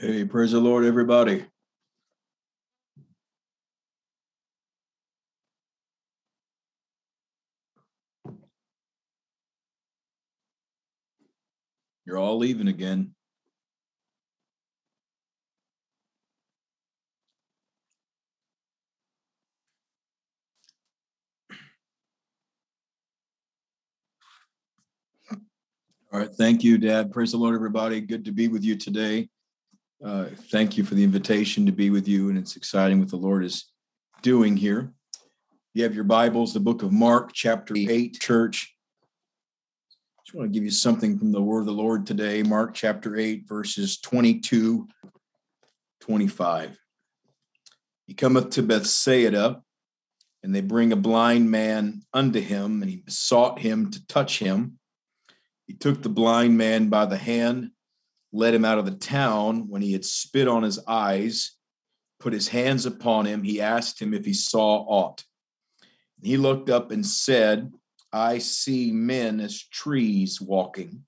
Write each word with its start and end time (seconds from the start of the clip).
Hey, 0.00 0.24
praise 0.24 0.52
the 0.52 0.60
Lord, 0.60 0.84
everybody. 0.84 1.44
You're 12.06 12.18
all 12.18 12.38
leaving 12.38 12.68
again. 12.68 13.12
All 26.12 26.20
right. 26.20 26.30
Thank 26.32 26.62
you, 26.62 26.78
Dad. 26.78 27.10
Praise 27.12 27.32
the 27.32 27.38
Lord, 27.38 27.56
everybody. 27.56 28.00
Good 28.00 28.24
to 28.26 28.30
be 28.32 28.46
with 28.46 28.62
you 28.62 28.76
today. 28.76 29.28
Uh, 30.04 30.26
thank 30.52 30.76
you 30.76 30.84
for 30.84 30.94
the 30.94 31.02
invitation 31.02 31.66
to 31.66 31.72
be 31.72 31.90
with 31.90 32.06
you, 32.06 32.28
and 32.28 32.38
it's 32.38 32.54
exciting 32.54 33.00
what 33.00 33.10
the 33.10 33.16
Lord 33.16 33.44
is 33.44 33.64
doing 34.22 34.56
here. 34.56 34.92
You 35.74 35.82
have 35.82 35.94
your 35.94 36.04
Bibles, 36.04 36.54
the 36.54 36.60
book 36.60 36.84
of 36.84 36.92
Mark, 36.92 37.32
chapter 37.32 37.74
8, 37.76 38.20
church. 38.20 38.76
Just 40.24 40.36
want 40.36 40.52
to 40.52 40.54
give 40.54 40.62
you 40.62 40.70
something 40.70 41.18
from 41.18 41.32
the 41.32 41.42
word 41.42 41.60
of 41.60 41.66
the 41.66 41.72
Lord 41.72 42.06
today. 42.06 42.44
Mark 42.44 42.74
chapter 42.74 43.16
8, 43.16 43.48
verses 43.48 43.98
22, 43.98 44.86
25. 46.00 46.78
He 48.06 48.14
cometh 48.14 48.50
to 48.50 48.62
Bethsaida, 48.62 49.62
and 50.44 50.54
they 50.54 50.60
bring 50.60 50.92
a 50.92 50.96
blind 50.96 51.50
man 51.50 52.02
unto 52.14 52.40
him, 52.40 52.82
and 52.82 52.90
he 52.90 52.98
besought 52.98 53.58
him 53.58 53.90
to 53.90 54.06
touch 54.06 54.38
him. 54.38 54.78
He 55.66 55.74
took 55.74 56.02
the 56.02 56.08
blind 56.08 56.56
man 56.56 56.88
by 56.88 57.06
the 57.06 57.18
hand, 57.18 57.72
led 58.32 58.54
him 58.54 58.64
out 58.64 58.78
of 58.78 58.84
the 58.84 58.92
town. 58.92 59.68
When 59.68 59.82
he 59.82 59.92
had 59.92 60.04
spit 60.04 60.48
on 60.48 60.62
his 60.62 60.78
eyes, 60.86 61.52
put 62.20 62.32
his 62.32 62.48
hands 62.48 62.86
upon 62.86 63.26
him, 63.26 63.42
he 63.42 63.60
asked 63.60 64.00
him 64.00 64.12
if 64.12 64.24
he 64.24 64.34
saw 64.34 64.84
aught. 64.86 65.24
He 66.22 66.36
looked 66.36 66.68
up 66.68 66.90
and 66.90 67.06
said, 67.06 67.72
I 68.12 68.38
see 68.38 68.90
men 68.90 69.40
as 69.40 69.62
trees 69.62 70.40
walking. 70.40 71.04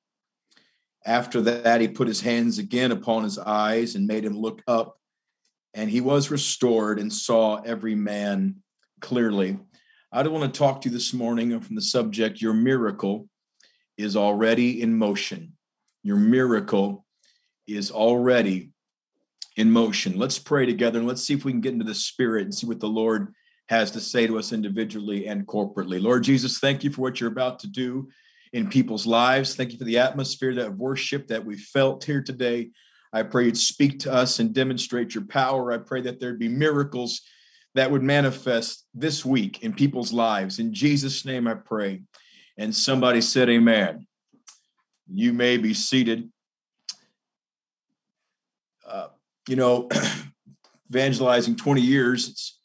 After 1.05 1.41
that, 1.41 1.81
he 1.81 1.89
put 1.89 2.09
his 2.09 2.21
hands 2.21 2.59
again 2.59 2.93
upon 2.93 3.25
his 3.25 3.39
eyes 3.39 3.95
and 3.95 4.07
made 4.07 4.25
him 4.25 4.39
look 4.39 4.63
up, 4.69 4.99
and 5.73 5.91
he 5.91 6.01
was 6.01 6.31
restored 6.31 6.99
and 6.99 7.13
saw 7.13 7.57
every 7.63 7.95
man 7.95 8.57
clearly. 9.01 9.59
I 10.13 10.23
don't 10.23 10.33
want 10.33 10.53
to 10.53 10.59
talk 10.59 10.83
to 10.83 10.89
you 10.89 10.93
this 10.93 11.15
morning 11.15 11.59
from 11.61 11.75
the 11.75 11.83
subject, 11.83 12.43
Your 12.43 12.53
Miracle 12.53 13.29
is 13.97 14.17
already 14.17 14.83
in 14.83 14.97
motion. 14.97 15.55
Your 16.03 16.17
miracle 16.17 17.05
is 17.77 17.91
already 17.91 18.71
in 19.57 19.71
motion. 19.71 20.19
Let's 20.19 20.39
pray 20.39 20.67
together 20.67 20.99
and 20.99 21.09
let's 21.09 21.23
see 21.23 21.35
if 21.35 21.45
we 21.45 21.53
can 21.53 21.61
get 21.61 21.73
into 21.73 21.85
the 21.85 21.95
spirit 21.95 22.45
and 22.45 22.55
see 22.55 22.67
what 22.67 22.81
the 22.81 22.89
Lord 22.89 23.35
has 23.69 23.91
to 23.93 24.01
say 24.01 24.27
to 24.27 24.39
us 24.39 24.53
individually 24.53 25.27
and 25.27 25.47
corporately. 25.47 26.03
Lord 26.03 26.25
Jesus, 26.25 26.59
thank 26.59 26.83
you 26.83 26.91
for 26.91 27.03
what 27.03 27.21
you're 27.21 27.31
about 27.31 27.61
to 27.61 27.69
do 27.69 28.09
in 28.53 28.69
people's 28.69 29.07
lives. 29.07 29.55
Thank 29.55 29.73
you 29.73 29.79
for 29.79 29.85
the 29.85 29.99
atmosphere 29.99 30.55
that 30.57 30.77
worship 30.77 31.29
that 31.29 31.45
we 31.45 31.57
felt 31.57 32.05
here 32.05 32.23
today. 32.23 32.71
I 33.13 33.23
pray 33.23 33.47
you'd 33.47 33.59
speak 33.59 34.01
to 34.01 34.13
us 34.13 34.39
and 34.39 34.55
demonstrate 34.55 35.15
your 35.15 35.25
power. 35.25 35.73
I 35.73 35.79
pray 35.79 36.01
that 36.03 36.21
there'd 36.21 36.39
be 36.39 36.49
miracles 36.49 37.23
that 37.75 37.91
would 37.91 38.03
manifest 38.03 38.85
this 38.95 39.25
week 39.25 39.63
in 39.63 39.73
people's 39.73 40.13
lives. 40.13 40.59
In 40.59 40.75
Jesus' 40.75 41.25
name, 41.25 41.47
I 41.47 41.55
pray. 41.55 42.03
And 42.59 42.75
somebody 42.75 43.21
said, 43.21 43.49
Amen. 43.49 44.07
You 45.13 45.33
may 45.33 45.57
be 45.57 45.75
seated. 45.75 46.31
You 49.49 49.57
know, 49.57 49.89
evangelizing 50.91 51.57
20 51.57 51.81
years, 51.81 52.29
it's 52.29 52.59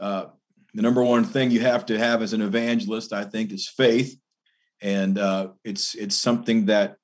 uh, 0.00 0.26
the 0.74 0.82
number 0.82 1.02
one 1.02 1.24
thing 1.24 1.50
you 1.50 1.60
have 1.60 1.86
to 1.86 1.98
have 1.98 2.22
as 2.22 2.32
an 2.32 2.42
evangelist, 2.42 3.12
I 3.12 3.24
think, 3.24 3.52
is 3.52 3.68
faith. 3.68 4.16
And 4.80 5.18
uh, 5.18 5.48
it's 5.64 5.94
it's 5.94 6.16
something 6.16 6.66
that 6.66 6.96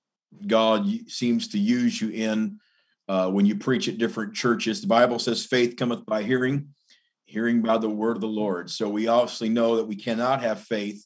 God 0.46 0.86
seems 1.08 1.48
to 1.48 1.58
use 1.58 2.00
you 2.00 2.10
in 2.10 2.58
uh, 3.08 3.30
when 3.30 3.46
you 3.46 3.56
preach 3.56 3.88
at 3.88 3.98
different 3.98 4.34
churches. 4.34 4.80
The 4.80 4.86
Bible 4.86 5.18
says 5.18 5.46
faith 5.46 5.76
cometh 5.76 6.04
by 6.04 6.22
hearing, 6.22 6.74
hearing 7.24 7.62
by 7.62 7.78
the 7.78 7.88
word 7.88 8.16
of 8.16 8.20
the 8.20 8.26
Lord. 8.26 8.70
So 8.70 8.88
we 8.88 9.06
obviously 9.06 9.48
know 9.48 9.76
that 9.76 9.86
we 9.86 9.96
cannot 9.96 10.42
have 10.42 10.60
faith 10.60 11.04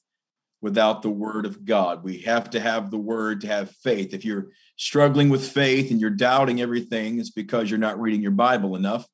without 0.62 1.02
the 1.02 1.10
word 1.10 1.44
of 1.44 1.64
God. 1.64 2.04
We 2.04 2.18
have 2.18 2.48
to 2.50 2.60
have 2.60 2.90
the 2.90 2.98
word 2.98 3.40
to 3.42 3.48
have 3.48 3.70
faith. 3.82 4.14
If 4.14 4.24
you're 4.24 4.46
struggling 4.76 5.28
with 5.28 5.46
faith 5.46 5.90
and 5.90 6.00
you're 6.00 6.10
doubting 6.10 6.60
everything, 6.60 7.18
it's 7.18 7.30
because 7.30 7.68
you're 7.68 7.78
not 7.78 8.00
reading 8.00 8.22
your 8.22 8.30
Bible 8.30 8.76
enough. 8.76 9.04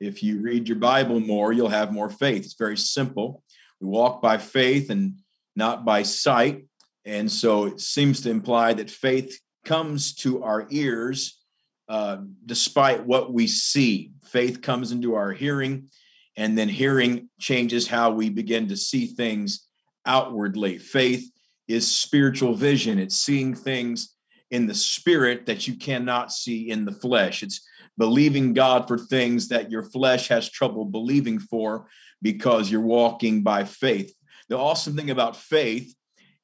If 0.00 0.22
you 0.22 0.40
read 0.40 0.68
your 0.68 0.78
Bible 0.78 1.20
more, 1.20 1.52
you'll 1.52 1.68
have 1.68 1.92
more 1.92 2.10
faith. 2.10 2.44
It's 2.44 2.54
very 2.54 2.76
simple. 2.76 3.42
We 3.80 3.86
walk 3.86 4.20
by 4.20 4.38
faith 4.38 4.90
and 4.90 5.14
not 5.54 5.84
by 5.84 6.02
sight. 6.02 6.66
And 7.04 7.30
so 7.30 7.66
it 7.66 7.80
seems 7.80 8.20
to 8.22 8.30
imply 8.30 8.74
that 8.74 8.90
faith 8.90 9.40
comes 9.64 10.14
to 10.16 10.42
our 10.42 10.66
ears 10.70 11.40
uh, 11.88 12.18
despite 12.44 13.06
what 13.06 13.32
we 13.32 13.46
see. 13.46 14.12
Faith 14.24 14.60
comes 14.62 14.92
into 14.92 15.14
our 15.14 15.32
hearing, 15.32 15.88
and 16.36 16.56
then 16.58 16.68
hearing 16.68 17.30
changes 17.40 17.88
how 17.88 18.10
we 18.10 18.28
begin 18.28 18.68
to 18.68 18.76
see 18.76 19.06
things 19.06 19.67
outwardly. 20.08 20.78
Faith 20.78 21.30
is 21.68 21.86
spiritual 21.86 22.54
vision, 22.54 22.98
it's 22.98 23.16
seeing 23.16 23.54
things 23.54 24.16
in 24.50 24.66
the 24.66 24.74
spirit 24.74 25.46
that 25.46 25.68
you 25.68 25.76
cannot 25.76 26.32
see 26.32 26.70
in 26.70 26.86
the 26.86 26.92
flesh. 26.92 27.42
It's 27.42 27.60
believing 27.98 28.54
God 28.54 28.88
for 28.88 28.96
things 28.96 29.48
that 29.48 29.70
your 29.70 29.82
flesh 29.82 30.28
has 30.28 30.48
trouble 30.48 30.86
believing 30.86 31.38
for 31.38 31.88
because 32.22 32.70
you're 32.70 32.80
walking 32.80 33.42
by 33.42 33.64
faith. 33.64 34.14
The 34.48 34.56
awesome 34.56 34.96
thing 34.96 35.10
about 35.10 35.36
faith 35.36 35.94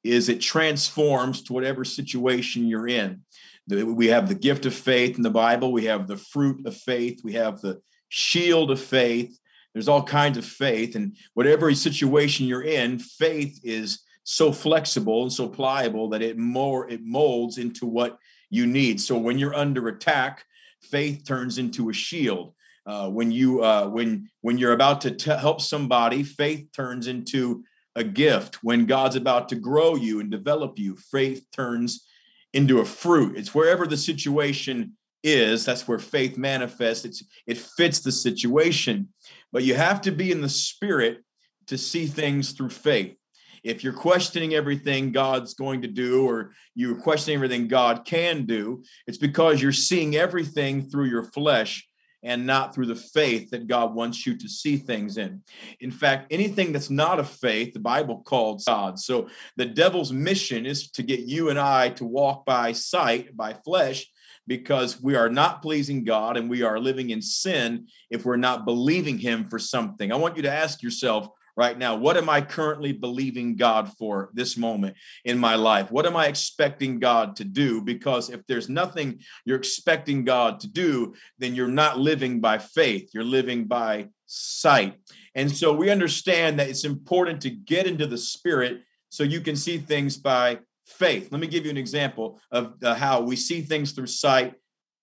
is 0.03 0.29
it 0.29 0.39
transforms 0.39 1.41
to 1.43 1.53
whatever 1.53 1.83
situation 1.83 2.67
you're 2.67 2.87
in. 2.87 3.21
We 3.67 4.07
have 4.07 4.29
the 4.29 4.35
gift 4.35 4.67
of 4.67 4.75
faith 4.75 5.17
in 5.17 5.23
the 5.23 5.31
Bible, 5.31 5.73
we 5.73 5.85
have 5.85 6.07
the 6.07 6.17
fruit 6.17 6.67
of 6.67 6.77
faith, 6.77 7.21
we 7.23 7.33
have 7.33 7.61
the 7.61 7.81
shield 8.09 8.69
of 8.69 8.79
faith, 8.79 9.35
there's 9.75 9.89
all 9.89 10.03
kinds 10.03 10.37
of 10.37 10.45
faith, 10.45 10.95
and 10.95 11.17
whatever 11.33 11.71
situation 11.75 12.45
you're 12.45 12.63
in, 12.63 12.97
faith 12.97 13.59
is 13.61 13.99
so 14.23 14.53
flexible 14.53 15.23
and 15.23 15.33
so 15.33 15.49
pliable 15.49 16.07
that 16.09 16.21
it 16.21 16.37
more 16.37 16.89
it 16.89 17.01
molds 17.03 17.57
into 17.57 17.85
what 17.85 18.17
you 18.49 18.65
need. 18.65 19.01
So 19.01 19.17
when 19.17 19.37
you're 19.37 19.53
under 19.53 19.89
attack, 19.89 20.45
faith 20.81 21.25
turns 21.25 21.57
into 21.57 21.89
a 21.89 21.93
shield. 21.93 22.53
Uh, 22.85 23.09
when 23.09 23.31
you 23.31 23.63
uh, 23.63 23.89
when 23.89 24.29
when 24.39 24.57
you're 24.57 24.71
about 24.71 25.01
to 25.01 25.11
t- 25.11 25.29
help 25.29 25.59
somebody, 25.59 26.23
faith 26.23 26.69
turns 26.71 27.07
into 27.07 27.65
a 27.97 28.03
gift. 28.03 28.63
When 28.63 28.85
God's 28.85 29.17
about 29.17 29.49
to 29.49 29.57
grow 29.57 29.95
you 29.95 30.21
and 30.21 30.31
develop 30.31 30.79
you, 30.79 30.95
faith 30.95 31.45
turns 31.51 32.07
into 32.53 32.79
a 32.79 32.85
fruit. 32.85 33.37
It's 33.37 33.53
wherever 33.53 33.85
the 33.85 33.97
situation 33.97 34.93
is, 35.25 35.65
that's 35.65 35.87
where 35.87 35.99
faith 35.99 36.37
manifests. 36.37 37.03
It's 37.03 37.23
it 37.47 37.57
fits 37.57 37.99
the 37.99 38.11
situation. 38.11 39.09
But 39.51 39.63
you 39.63 39.73
have 39.73 40.01
to 40.01 40.11
be 40.11 40.31
in 40.31 40.41
the 40.41 40.49
spirit 40.49 41.23
to 41.67 41.77
see 41.77 42.05
things 42.05 42.51
through 42.51 42.69
faith. 42.69 43.15
If 43.63 43.83
you're 43.83 43.93
questioning 43.93 44.53
everything 44.53 45.11
God's 45.11 45.55
going 45.55 45.81
to 45.81 45.87
do, 45.87 46.29
or 46.29 46.51
you're 46.75 47.01
questioning 47.01 47.35
everything 47.35 47.67
God 47.67 48.05
can 48.05 48.45
do, 48.45 48.83
it's 49.07 49.17
because 49.17 49.61
you're 49.61 49.71
seeing 49.71 50.15
everything 50.15 50.87
through 50.87 51.05
your 51.05 51.23
flesh 51.23 51.87
and 52.21 52.45
not 52.45 52.73
through 52.73 52.87
the 52.87 52.95
faith 52.95 53.51
that 53.51 53.67
God 53.67 53.95
wants 53.95 54.25
you 54.25 54.35
to 54.37 54.49
see 54.49 54.77
things 54.77 55.17
in. 55.17 55.41
In 55.79 55.91
fact, 55.91 56.31
anything 56.31 56.71
that's 56.71 56.89
not 56.89 57.19
of 57.19 57.29
faith, 57.29 57.73
the 57.73 57.79
Bible 57.79 58.23
calls 58.25 58.65
God. 58.65 58.99
So 58.99 59.29
the 59.57 59.65
devil's 59.65 60.11
mission 60.11 60.65
is 60.65 60.89
to 60.91 61.03
get 61.03 61.21
you 61.21 61.49
and 61.49 61.59
I 61.59 61.89
to 61.89 62.05
walk 62.05 62.45
by 62.45 62.71
sight, 62.71 63.35
by 63.37 63.53
flesh, 63.53 64.07
because 64.47 65.01
we 65.01 65.15
are 65.15 65.29
not 65.29 65.61
pleasing 65.61 66.03
God 66.03 66.37
and 66.37 66.49
we 66.49 66.61
are 66.61 66.79
living 66.79 67.09
in 67.09 67.21
sin 67.21 67.87
if 68.09 68.25
we're 68.25 68.35
not 68.37 68.65
believing 68.65 69.17
Him 69.17 69.45
for 69.45 69.59
something. 69.59 70.11
I 70.11 70.15
want 70.15 70.35
you 70.37 70.43
to 70.43 70.51
ask 70.51 70.83
yourself 70.83 71.27
right 71.57 71.77
now 71.77 71.95
what 71.95 72.17
am 72.17 72.29
I 72.29 72.41
currently 72.41 72.91
believing 72.91 73.55
God 73.55 73.91
for 73.97 74.29
this 74.33 74.57
moment 74.57 74.95
in 75.23 75.37
my 75.37 75.55
life? 75.55 75.91
What 75.91 76.05
am 76.05 76.15
I 76.15 76.27
expecting 76.27 76.99
God 76.99 77.35
to 77.37 77.43
do? 77.43 77.81
Because 77.81 78.29
if 78.29 78.45
there's 78.47 78.69
nothing 78.69 79.19
you're 79.45 79.57
expecting 79.57 80.23
God 80.23 80.59
to 80.61 80.67
do, 80.67 81.13
then 81.39 81.55
you're 81.55 81.67
not 81.67 81.97
living 81.97 82.39
by 82.39 82.57
faith, 82.57 83.11
you're 83.13 83.23
living 83.23 83.65
by 83.65 84.09
sight. 84.25 84.95
And 85.33 85.51
so 85.51 85.73
we 85.73 85.89
understand 85.89 86.59
that 86.59 86.69
it's 86.69 86.85
important 86.85 87.41
to 87.41 87.49
get 87.49 87.87
into 87.87 88.07
the 88.07 88.17
spirit 88.17 88.81
so 89.09 89.23
you 89.23 89.41
can 89.41 89.55
see 89.55 89.77
things 89.77 90.17
by 90.17 90.59
faith. 90.85 91.29
Let 91.31 91.41
me 91.41 91.47
give 91.47 91.65
you 91.65 91.71
an 91.71 91.77
example 91.77 92.39
of 92.51 92.75
uh, 92.83 92.95
how 92.95 93.21
we 93.21 93.35
see 93.35 93.61
things 93.61 93.91
through 93.91 94.07
sight 94.07 94.55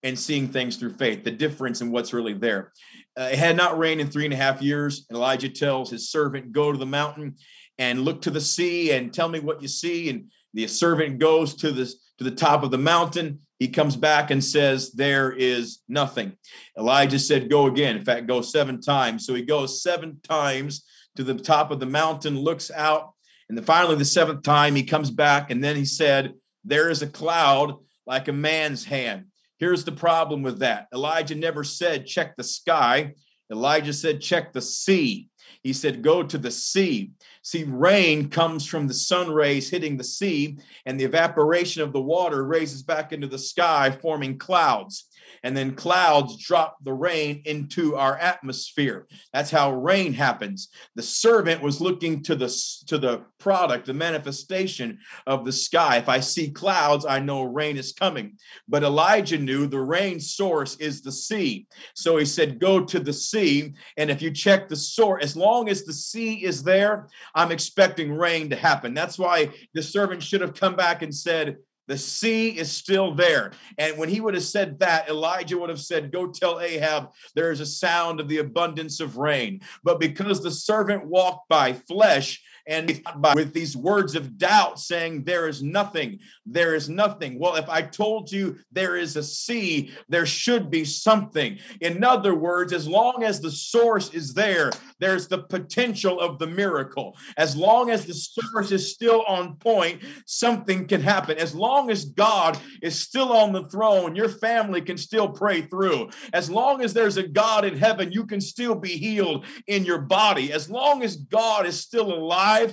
and 0.02 0.18
seeing 0.18 0.48
things 0.48 0.76
through 0.76 0.94
faith, 0.94 1.22
the 1.22 1.30
difference 1.30 1.80
in 1.80 1.92
what's 1.92 2.12
really 2.12 2.34
there. 2.34 2.72
Uh, 3.18 3.28
it 3.32 3.38
had 3.38 3.56
not 3.56 3.78
rained 3.78 4.00
in 4.00 4.08
three 4.08 4.24
and 4.24 4.34
a 4.34 4.36
half 4.36 4.60
years, 4.60 5.06
and 5.08 5.16
Elijah 5.16 5.48
tells 5.48 5.90
his 5.90 6.10
servant, 6.10 6.52
Go 6.52 6.72
to 6.72 6.78
the 6.78 6.86
mountain 6.86 7.36
and 7.78 8.04
look 8.04 8.22
to 8.22 8.30
the 8.30 8.40
sea 8.40 8.92
and 8.92 9.12
tell 9.12 9.28
me 9.28 9.40
what 9.40 9.62
you 9.62 9.68
see. 9.68 10.08
And 10.10 10.30
the 10.54 10.66
servant 10.66 11.18
goes 11.18 11.54
to 11.56 11.72
the 11.72 11.92
to 12.18 12.24
the 12.24 12.36
top 12.36 12.62
of 12.62 12.70
the 12.70 12.78
mountain. 12.78 13.40
He 13.58 13.68
comes 13.68 13.96
back 13.96 14.30
and 14.30 14.42
says, 14.42 14.92
There 14.92 15.32
is 15.32 15.80
nothing. 15.88 16.32
Elijah 16.78 17.18
said, 17.18 17.50
Go 17.50 17.66
again. 17.66 17.96
In 17.96 18.04
fact, 18.04 18.26
go 18.26 18.40
seven 18.40 18.80
times. 18.80 19.26
So 19.26 19.34
he 19.34 19.42
goes 19.42 19.82
seven 19.82 20.20
times 20.22 20.84
to 21.16 21.24
the 21.24 21.34
top 21.34 21.70
of 21.70 21.80
the 21.80 21.86
mountain, 21.86 22.38
looks 22.38 22.70
out, 22.70 23.12
and 23.48 23.58
then 23.58 23.64
finally, 23.64 23.96
the 23.96 24.04
seventh 24.04 24.42
time, 24.42 24.74
he 24.74 24.84
comes 24.84 25.10
back 25.10 25.50
and 25.50 25.62
then 25.62 25.76
he 25.76 25.84
said, 25.84 26.34
There 26.64 26.90
is 26.90 27.02
a 27.02 27.06
cloud 27.06 27.74
like 28.06 28.28
a 28.28 28.32
man's 28.32 28.84
hand. 28.84 29.26
Here's 29.58 29.84
the 29.84 29.92
problem 29.92 30.42
with 30.42 30.60
that 30.60 30.88
Elijah 30.92 31.34
never 31.34 31.64
said, 31.64 32.06
Check 32.06 32.36
the 32.36 32.44
sky. 32.44 33.14
Elijah 33.50 33.92
said, 33.92 34.20
Check 34.20 34.52
the 34.52 34.62
sea. 34.62 35.28
He 35.62 35.72
said, 35.72 36.02
Go 36.02 36.22
to 36.22 36.38
the 36.38 36.50
sea. 36.50 37.12
See, 37.42 37.64
rain 37.64 38.28
comes 38.28 38.66
from 38.66 38.88
the 38.88 38.94
sun 38.94 39.30
rays 39.30 39.70
hitting 39.70 39.96
the 39.96 40.04
sea, 40.04 40.58
and 40.86 40.98
the 40.98 41.04
evaporation 41.04 41.82
of 41.82 41.92
the 41.92 42.00
water 42.00 42.44
raises 42.44 42.82
back 42.82 43.12
into 43.12 43.26
the 43.26 43.38
sky, 43.38 43.90
forming 43.90 44.38
clouds 44.38 45.08
and 45.42 45.56
then 45.56 45.74
clouds 45.74 46.36
drop 46.44 46.76
the 46.82 46.92
rain 46.92 47.42
into 47.44 47.96
our 47.96 48.16
atmosphere. 48.18 49.06
That's 49.32 49.50
how 49.50 49.72
rain 49.72 50.12
happens. 50.12 50.68
The 50.94 51.02
servant 51.02 51.62
was 51.62 51.80
looking 51.80 52.22
to 52.24 52.34
the 52.34 52.48
to 52.86 52.98
the 52.98 53.24
product, 53.38 53.86
the 53.86 53.94
manifestation 53.94 54.98
of 55.26 55.44
the 55.44 55.52
sky. 55.52 55.96
If 55.96 56.08
I 56.08 56.20
see 56.20 56.50
clouds, 56.50 57.04
I 57.04 57.18
know 57.18 57.42
rain 57.42 57.76
is 57.76 57.92
coming. 57.92 58.38
But 58.68 58.84
Elijah 58.84 59.38
knew 59.38 59.66
the 59.66 59.80
rain 59.80 60.20
source 60.20 60.76
is 60.76 61.02
the 61.02 61.12
sea. 61.12 61.66
So 61.94 62.16
he 62.16 62.24
said, 62.24 62.60
Go 62.60 62.84
to 62.84 63.00
the 63.00 63.12
sea. 63.12 63.74
And 63.96 64.10
if 64.10 64.22
you 64.22 64.30
check 64.30 64.68
the 64.68 64.76
source, 64.76 65.24
as 65.24 65.36
long 65.36 65.68
as 65.68 65.84
the 65.84 65.92
sea 65.92 66.44
is 66.44 66.62
there, 66.62 67.08
I'm 67.34 67.52
expecting 67.52 68.12
rain 68.12 68.50
to 68.50 68.56
happen. 68.56 68.94
That's 68.94 69.18
why 69.18 69.50
the 69.74 69.82
servant 69.82 70.22
should 70.22 70.40
have 70.40 70.54
come 70.54 70.76
back 70.76 71.02
and 71.02 71.14
said, 71.14 71.56
the 71.88 71.98
sea 71.98 72.50
is 72.50 72.70
still 72.70 73.14
there. 73.14 73.52
And 73.78 73.98
when 73.98 74.08
he 74.08 74.20
would 74.20 74.34
have 74.34 74.44
said 74.44 74.78
that, 74.80 75.08
Elijah 75.08 75.58
would 75.58 75.70
have 75.70 75.80
said, 75.80 76.12
Go 76.12 76.28
tell 76.28 76.60
Ahab 76.60 77.10
there 77.34 77.50
is 77.50 77.60
a 77.60 77.66
sound 77.66 78.20
of 78.20 78.28
the 78.28 78.38
abundance 78.38 79.00
of 79.00 79.16
rain. 79.16 79.60
But 79.82 80.00
because 80.00 80.42
the 80.42 80.50
servant 80.50 81.06
walked 81.06 81.48
by 81.48 81.72
flesh, 81.72 82.42
and 82.66 83.02
with 83.34 83.52
these 83.52 83.76
words 83.76 84.14
of 84.14 84.38
doubt 84.38 84.78
saying 84.78 85.24
there 85.24 85.48
is 85.48 85.62
nothing 85.62 86.18
there 86.46 86.74
is 86.74 86.88
nothing 86.88 87.38
well 87.38 87.56
if 87.56 87.68
i 87.68 87.82
told 87.82 88.30
you 88.30 88.56
there 88.70 88.96
is 88.96 89.16
a 89.16 89.22
sea 89.22 89.92
there 90.08 90.26
should 90.26 90.70
be 90.70 90.84
something 90.84 91.58
in 91.80 92.04
other 92.04 92.34
words 92.34 92.72
as 92.72 92.86
long 92.86 93.24
as 93.24 93.40
the 93.40 93.50
source 93.50 94.14
is 94.14 94.32
there 94.32 94.70
there's 95.02 95.28
the 95.28 95.38
potential 95.38 96.20
of 96.20 96.38
the 96.38 96.46
miracle. 96.46 97.16
As 97.36 97.56
long 97.56 97.90
as 97.90 98.06
the 98.06 98.14
source 98.14 98.70
is 98.70 98.92
still 98.92 99.22
on 99.26 99.56
point 99.56 100.02
something 100.26 100.86
can 100.86 101.00
happen. 101.00 101.38
As 101.38 101.54
long 101.54 101.90
as 101.90 102.04
god 102.04 102.58
is 102.82 102.98
still 102.98 103.32
on 103.32 103.52
the 103.52 103.64
throne 103.64 104.14
your 104.14 104.28
family 104.28 104.80
can 104.80 104.96
still 104.96 105.28
pray 105.28 105.62
through. 105.62 106.10
As 106.32 106.50
long 106.50 106.82
as 106.82 106.92
there's 106.92 107.16
a 107.16 107.26
god 107.26 107.64
in 107.64 107.76
heaven 107.76 108.12
you 108.12 108.26
can 108.26 108.40
still 108.40 108.74
be 108.74 108.96
healed 108.96 109.44
in 109.66 109.84
your 109.84 109.98
body. 109.98 110.52
As 110.52 110.70
long 110.70 111.02
as 111.02 111.16
god 111.16 111.66
is 111.66 111.78
still 111.80 112.12
alive 112.12 112.70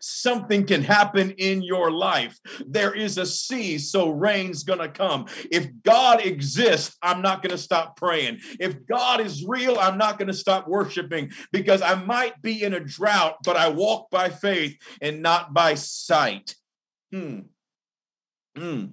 something 0.00 0.66
can 0.66 0.82
happen 0.82 1.30
in 1.32 1.62
your 1.62 1.90
life. 1.90 2.38
There 2.66 2.94
is 2.94 3.18
a 3.18 3.26
sea, 3.26 3.78
so 3.78 4.10
rain's 4.10 4.64
to 4.80 4.88
come. 4.88 5.26
If 5.50 5.68
God 5.82 6.24
exists, 6.24 6.96
I'm 7.02 7.22
not 7.22 7.42
to 7.50 7.58
stop 7.58 7.96
praying. 7.96 8.40
If 8.60 8.86
God 8.86 9.20
is 9.20 9.44
real, 9.46 9.78
I'm 9.78 9.98
not 9.98 10.18
to 10.28 10.34
stop 10.34 10.68
worshiping 10.68 11.30
because 11.52 11.82
I 11.82 11.94
might 11.94 12.40
be 12.42 12.62
in 12.62 12.74
a 12.74 12.80
drought, 12.80 13.36
but 13.44 13.56
I 13.56 13.68
walk 13.68 14.10
by 14.10 14.28
faith 14.28 14.76
and 15.00 15.22
not 15.22 15.52
by 15.52 15.74
sight. 15.74 16.54
Hmm. 17.12 17.40
Hmm. 18.56 18.84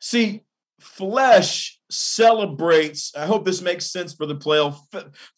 See, 0.00 0.44
flesh 0.80 1.78
celebrates 1.90 3.12
i 3.16 3.26
hope 3.26 3.44
this 3.44 3.60
makes 3.60 3.90
sense 3.90 4.14
for 4.14 4.24
the 4.24 4.34
play 4.34 4.72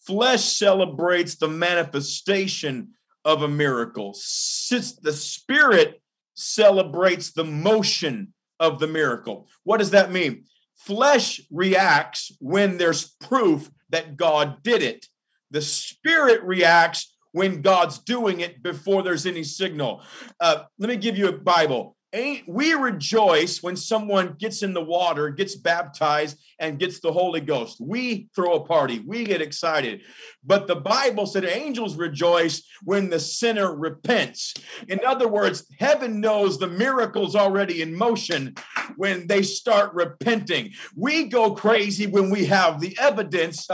flesh 0.06 0.44
celebrates 0.44 1.34
the 1.36 1.48
manifestation 1.48 2.88
of 3.24 3.42
a 3.42 3.48
miracle. 3.48 4.12
Since 4.14 4.96
the 4.96 5.12
spirit 5.12 6.00
celebrates 6.34 7.32
the 7.32 7.44
motion 7.44 8.32
of 8.58 8.78
the 8.78 8.86
miracle. 8.86 9.48
What 9.64 9.78
does 9.78 9.90
that 9.90 10.12
mean? 10.12 10.44
Flesh 10.76 11.40
reacts 11.50 12.32
when 12.40 12.78
there's 12.78 13.14
proof 13.20 13.70
that 13.90 14.16
God 14.16 14.62
did 14.62 14.82
it. 14.82 15.06
The 15.50 15.62
spirit 15.62 16.42
reacts 16.42 17.14
when 17.32 17.62
God's 17.62 17.98
doing 17.98 18.40
it 18.40 18.62
before 18.62 19.02
there's 19.02 19.26
any 19.26 19.44
signal. 19.44 20.02
Uh, 20.40 20.64
let 20.78 20.88
me 20.88 20.96
give 20.96 21.16
you 21.16 21.28
a 21.28 21.32
Bible 21.32 21.96
we 22.46 22.74
rejoice 22.74 23.62
when 23.62 23.76
someone 23.76 24.36
gets 24.38 24.62
in 24.62 24.74
the 24.74 24.84
water, 24.84 25.30
gets 25.30 25.54
baptized, 25.54 26.38
and 26.58 26.78
gets 26.78 27.00
the 27.00 27.12
Holy 27.12 27.40
Ghost. 27.40 27.78
We 27.80 28.28
throw 28.36 28.54
a 28.54 28.64
party, 28.64 29.00
we 29.00 29.24
get 29.24 29.40
excited. 29.40 30.02
But 30.44 30.66
the 30.66 30.76
Bible 30.76 31.26
said 31.26 31.44
angels 31.44 31.96
rejoice 31.96 32.62
when 32.82 33.10
the 33.10 33.20
sinner 33.20 33.74
repents. 33.74 34.54
In 34.88 35.00
other 35.06 35.28
words, 35.28 35.64
heaven 35.78 36.20
knows 36.20 36.58
the 36.58 36.68
miracle's 36.68 37.34
already 37.34 37.80
in 37.80 37.96
motion 37.96 38.54
when 38.96 39.26
they 39.26 39.42
start 39.42 39.94
repenting. 39.94 40.72
We 40.96 41.28
go 41.28 41.54
crazy 41.54 42.06
when 42.06 42.30
we 42.30 42.44
have 42.46 42.80
the 42.80 42.96
evidence 43.00 43.66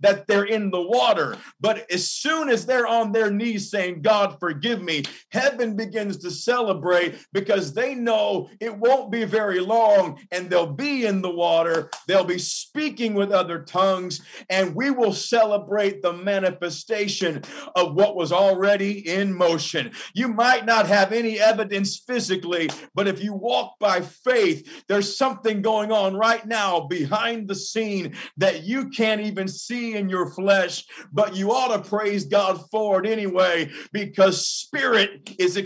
that 0.00 0.26
they're 0.26 0.44
in 0.44 0.70
the 0.70 0.82
water. 0.82 1.36
But 1.60 1.90
as 1.90 2.10
soon 2.10 2.48
as 2.48 2.66
they're 2.66 2.86
on 2.86 3.12
their 3.12 3.30
knees 3.30 3.70
saying, 3.70 4.02
God, 4.02 4.38
forgive 4.40 4.82
me, 4.82 5.04
heaven 5.30 5.76
begins 5.86 6.16
to 6.18 6.30
celebrate 6.30 7.14
because 7.32 7.72
they 7.72 7.94
know 7.94 8.50
it 8.60 8.76
won't 8.76 9.10
be 9.10 9.24
very 9.24 9.60
long 9.60 10.18
and 10.30 10.50
they'll 10.50 10.66
be 10.66 11.06
in 11.06 11.22
the 11.22 11.30
water. 11.30 11.90
They'll 12.06 12.24
be 12.24 12.38
speaking 12.38 13.14
with 13.14 13.30
other 13.30 13.62
tongues, 13.62 14.20
and 14.50 14.74
we 14.74 14.90
will 14.90 15.12
celebrate 15.12 16.02
the 16.02 16.12
manifestation 16.12 17.42
of 17.74 17.94
what 17.94 18.16
was 18.16 18.32
already 18.32 19.08
in 19.08 19.32
motion. 19.32 19.92
You 20.14 20.28
might 20.28 20.66
not 20.66 20.86
have 20.86 21.12
any 21.12 21.38
evidence 21.38 21.98
physically, 21.98 22.68
but 22.94 23.08
if 23.08 23.22
you 23.22 23.32
walk 23.32 23.78
by 23.78 24.00
faith, 24.00 24.84
there's 24.88 25.16
something 25.16 25.62
going 25.62 25.92
on 25.92 26.14
right 26.14 26.46
now 26.46 26.80
behind 26.80 27.48
the 27.48 27.54
scene 27.54 28.14
that 28.36 28.64
you 28.64 28.88
can't 28.90 29.20
even 29.20 29.48
see 29.48 29.94
in 29.94 30.08
your 30.08 30.30
flesh, 30.30 30.84
but 31.12 31.36
you 31.36 31.52
ought 31.52 31.76
to 31.76 31.88
praise 31.88 32.24
God 32.24 32.60
for 32.70 33.04
it 33.04 33.08
anyway 33.08 33.70
because 33.92 34.46
spirit 34.46 35.30
is 35.38 35.56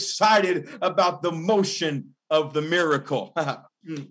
about 0.83 1.23
the 1.23 1.33
motion 1.33 2.15
of 2.31 2.53
the 2.53 2.63
miracle. 2.63 3.35
Hmm. 3.83 4.03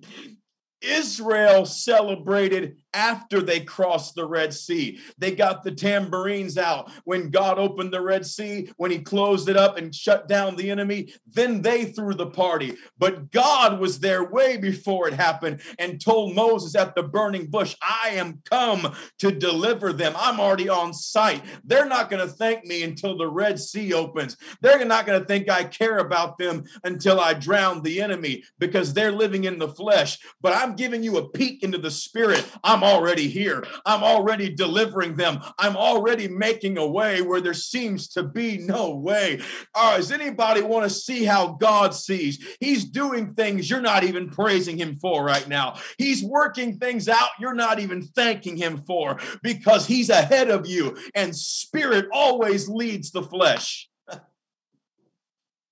Israel 0.82 1.63
celebrated 1.63 2.77
after 2.93 3.41
they 3.41 3.60
crossed 3.60 4.15
the 4.15 4.25
Red 4.25 4.53
Sea. 4.53 5.00
They 5.17 5.31
got 5.31 5.63
the 5.63 5.72
tambourines 5.72 6.58
out 6.58 6.91
when 7.03 7.29
God 7.29 7.60
opened 7.60 7.93
the 7.93 8.01
Red 8.01 8.25
Sea, 8.25 8.72
when 8.77 8.91
He 8.91 9.00
closed 9.00 9.50
it 9.50 9.58
up 9.58 9.77
and 9.77 9.93
shut 9.93 10.27
down 10.27 10.55
the 10.55 10.72
enemy. 10.72 11.13
Then 11.27 11.62
they 11.62 11.86
threw 11.86 12.13
the 12.13 12.27
party. 12.27 12.75
But 12.98 13.31
God 13.31 13.79
was 13.79 14.00
there 14.00 14.24
way 14.24 14.58
before 14.58 15.08
it 15.08 15.13
happened 15.13 15.62
and 15.77 16.01
told 16.01 16.36
Moses 16.36 16.75
at 16.75 16.96
the 16.96 17.03
burning 17.03 17.48
bush, 17.48 17.75
I 17.81 18.10
am 18.10 18.41
come 18.46 18.96
to 19.19 19.31
deliver 19.31 19.93
them. 19.93 20.13
I'm 20.17 20.39
already 20.39 20.69
on 20.69 20.93
site. 20.93 21.43
They're 21.63 21.86
not 21.86 22.10
going 22.10 22.25
to 22.25 22.34
thank 22.34 22.65
me 22.65 22.84
until 22.84 23.17
the 23.17 23.27
Red 23.27 23.60
Sea 23.60 23.93
opens. 23.93 24.38
They're 24.62 24.84
not 24.86 25.05
going 25.05 25.19
to 25.19 25.25
think 25.25 25.50
I 25.50 25.63
care 25.63 26.00
about 26.00 26.38
them 26.38 26.63
until 26.84 27.19
I 27.19 27.34
drown 27.34 27.81
the 27.81 28.01
enemy 28.01 28.43
because 28.58 28.93
they're 28.93 29.12
living 29.12 29.43
in 29.43 29.60
the 29.60 29.69
flesh. 29.69 30.19
But 30.41 30.55
I'm 30.55 30.75
giving 30.75 31.03
you 31.03 31.17
a 31.17 31.29
peek 31.29 31.63
into 31.63 31.77
the 31.77 31.91
spirit. 31.91 32.46
I'm 32.63 32.79
I'm 32.80 32.86
already 32.86 33.28
here. 33.28 33.66
I'm 33.86 34.04
already 34.04 34.56
delivering 34.56 35.18
them. 35.18 35.42
I'm 35.58 35.76
already 35.76 36.30
making 36.30 36.78
a 36.78 36.88
way 36.88 37.22
where 37.22 37.42
there 37.42 37.54
seems 37.54 38.08
to 38.10 38.24
be 38.24 38.58
no 38.58 38.96
way. 38.96 39.42
Uh, 39.76 39.98
does 39.98 40.14
anybody 40.14 40.62
want 40.62 40.86
to 40.86 40.90
see 40.90 41.26
how 41.26 41.58
God 41.60 41.94
sees? 41.94 42.56
He's 42.62 42.86
doing 42.86 43.34
things 43.34 43.70
you're 43.70 43.82
not 43.82 44.06
even 44.06 44.30
praising 44.30 44.78
Him 44.78 44.96
for 44.96 45.26
right 45.26 45.46
now. 45.50 45.78
He's 45.98 46.24
working 46.24 46.78
things 46.78 47.10
out 47.10 47.32
you're 47.38 47.54
not 47.54 47.80
even 47.80 48.02
thanking 48.02 48.56
Him 48.56 48.84
for 48.88 49.20
because 49.44 49.86
He's 49.86 50.10
ahead 50.10 50.50
of 50.50 50.66
you, 50.66 50.98
and 51.14 51.36
spirit 51.36 52.06
always 52.14 52.70
leads 52.70 53.12
the 53.12 53.24
flesh. 53.24 53.90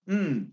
Hmm. 0.10 0.44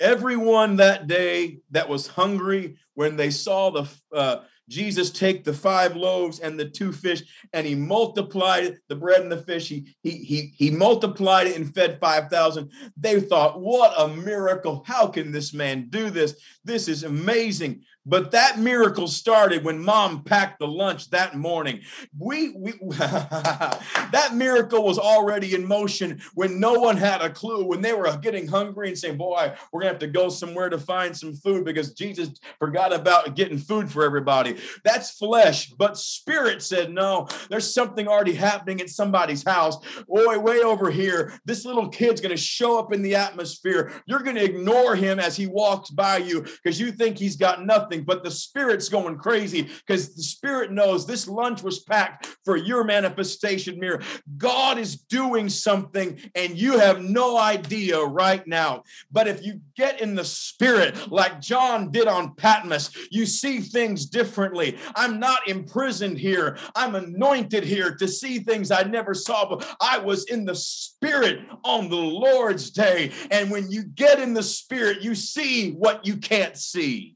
Everyone 0.00 0.76
that 0.76 1.06
day 1.06 1.58
that 1.70 1.88
was 1.88 2.06
hungry 2.06 2.76
when 2.94 3.16
they 3.16 3.30
saw 3.30 3.70
the 3.70 3.88
uh, 4.12 4.38
Jesus 4.68 5.10
take 5.10 5.44
the 5.44 5.52
five 5.52 5.94
loaves 5.94 6.40
and 6.40 6.58
the 6.58 6.68
two 6.68 6.90
fish 6.92 7.22
and 7.52 7.66
he 7.66 7.74
multiplied 7.74 8.78
the 8.88 8.96
bread 8.96 9.20
and 9.20 9.30
the 9.30 9.42
fish. 9.42 9.68
He 9.68 9.94
he 10.02 10.10
he, 10.10 10.52
he 10.56 10.70
multiplied 10.70 11.46
it 11.46 11.56
and 11.56 11.74
fed 11.74 12.00
5,000. 12.00 12.70
They 12.96 13.20
thought, 13.20 13.60
what 13.60 13.92
a 13.98 14.08
miracle. 14.08 14.82
How 14.86 15.06
can 15.06 15.32
this 15.32 15.52
man 15.52 15.88
do 15.90 16.10
this? 16.10 16.36
This 16.64 16.88
is 16.88 17.04
amazing. 17.04 17.82
But 18.06 18.32
that 18.32 18.58
miracle 18.58 19.08
started 19.08 19.64
when 19.64 19.82
mom 19.82 20.24
packed 20.24 20.58
the 20.58 20.66
lunch 20.66 21.08
that 21.10 21.36
morning. 21.36 21.80
We, 22.18 22.50
we 22.50 22.72
that 22.98 24.32
miracle 24.34 24.84
was 24.84 24.98
already 24.98 25.54
in 25.54 25.66
motion 25.66 26.20
when 26.34 26.60
no 26.60 26.74
one 26.74 26.98
had 26.98 27.22
a 27.22 27.30
clue, 27.30 27.64
when 27.64 27.80
they 27.80 27.94
were 27.94 28.14
getting 28.18 28.46
hungry 28.46 28.88
and 28.88 28.98
saying, 28.98 29.16
Boy, 29.16 29.54
we're 29.72 29.80
gonna 29.80 29.92
have 29.92 30.00
to 30.00 30.06
go 30.06 30.28
somewhere 30.28 30.68
to 30.68 30.78
find 30.78 31.16
some 31.16 31.32
food 31.34 31.64
because 31.64 31.94
Jesus 31.94 32.28
forgot 32.58 32.92
about 32.92 33.36
getting 33.36 33.56
food 33.56 33.90
for 33.90 34.04
everybody. 34.04 34.58
That's 34.84 35.12
flesh, 35.12 35.70
but 35.70 35.96
spirit 35.96 36.62
said, 36.62 36.92
No, 36.92 37.26
there's 37.48 37.72
something 37.72 38.06
already 38.06 38.34
happening 38.34 38.82
at 38.82 38.90
somebody's 38.90 39.42
house. 39.42 39.78
Boy, 40.06 40.38
way 40.38 40.60
over 40.60 40.90
here, 40.90 41.32
this 41.46 41.64
little 41.64 41.88
kid's 41.88 42.20
gonna 42.20 42.36
show 42.36 42.78
up 42.78 42.92
in 42.92 43.00
the 43.00 43.14
atmosphere. 43.14 43.92
You're 44.04 44.22
gonna 44.22 44.42
ignore 44.42 44.94
him 44.94 45.18
as 45.18 45.36
he 45.36 45.46
walks 45.46 45.88
by 45.88 46.18
you 46.18 46.42
because 46.42 46.78
you 46.78 46.92
think 46.92 47.16
he's 47.16 47.36
got 47.36 47.64
nothing 47.64 47.93
but 48.02 48.24
the 48.24 48.30
spirit's 48.30 48.88
going 48.88 49.18
crazy 49.18 49.62
because 49.86 50.14
the 50.14 50.22
spirit 50.22 50.72
knows 50.72 51.06
this 51.06 51.28
lunch 51.28 51.62
was 51.62 51.80
packed 51.80 52.26
for 52.44 52.56
your 52.56 52.84
manifestation 52.84 53.78
mirror. 53.78 54.00
God 54.36 54.78
is 54.78 54.96
doing 54.96 55.48
something 55.48 56.18
and 56.34 56.58
you 56.58 56.78
have 56.78 57.02
no 57.02 57.38
idea 57.38 58.00
right 58.00 58.46
now. 58.46 58.82
But 59.12 59.28
if 59.28 59.44
you 59.44 59.60
get 59.76 60.00
in 60.00 60.14
the 60.14 60.24
spirit, 60.24 61.10
like 61.10 61.40
John 61.40 61.90
did 61.90 62.08
on 62.08 62.34
Patmos, 62.34 62.90
you 63.10 63.26
see 63.26 63.60
things 63.60 64.06
differently. 64.06 64.78
I'm 64.96 65.18
not 65.18 65.46
imprisoned 65.48 66.18
here, 66.18 66.58
I'm 66.74 66.94
anointed 66.94 67.64
here 67.64 67.94
to 67.96 68.08
see 68.08 68.38
things 68.38 68.70
I 68.70 68.82
never 68.82 69.14
saw, 69.14 69.48
but 69.48 69.76
I 69.80 69.98
was 69.98 70.24
in 70.24 70.44
the 70.44 70.54
spirit 70.54 71.40
on 71.64 71.88
the 71.88 71.96
Lord's 71.96 72.70
day. 72.70 73.12
And 73.30 73.50
when 73.50 73.70
you 73.70 73.84
get 73.84 74.20
in 74.20 74.34
the 74.34 74.42
spirit, 74.42 75.02
you 75.02 75.14
see 75.14 75.72
what 75.72 76.06
you 76.06 76.16
can't 76.16 76.56
see. 76.56 77.14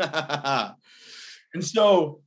and 1.54 1.64
so 1.64 2.20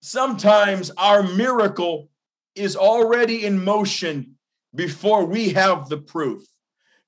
sometimes 0.00 0.90
our 0.96 1.22
miracle 1.22 2.08
is 2.54 2.76
already 2.76 3.44
in 3.44 3.62
motion 3.62 4.36
before 4.74 5.24
we 5.24 5.50
have 5.50 5.88
the 5.88 5.98
proof 5.98 6.42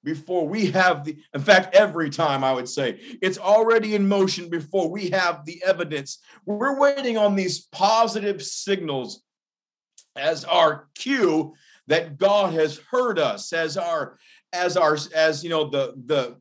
before 0.04 0.48
we 0.48 0.66
have 0.66 1.04
the 1.04 1.16
in 1.34 1.40
fact 1.40 1.74
every 1.74 2.10
time 2.10 2.42
i 2.42 2.52
would 2.52 2.68
say 2.68 2.98
it's 3.20 3.38
already 3.38 3.94
in 3.94 4.08
motion 4.08 4.48
before 4.48 4.88
we 4.90 5.10
have 5.10 5.44
the 5.44 5.62
evidence. 5.64 6.18
We're 6.44 6.78
waiting 6.78 7.16
on 7.16 7.36
these 7.36 7.60
positive 7.60 8.42
signals 8.42 9.22
as 10.16 10.44
our 10.44 10.88
cue 10.94 11.54
that 11.86 12.18
god 12.18 12.52
has 12.54 12.80
heard 12.90 13.18
us 13.18 13.52
as 13.52 13.76
our 13.76 14.18
as 14.52 14.76
our 14.76 14.98
as 15.14 15.42
you 15.42 15.50
know 15.50 15.68
the 15.70 15.94
the 16.06 16.36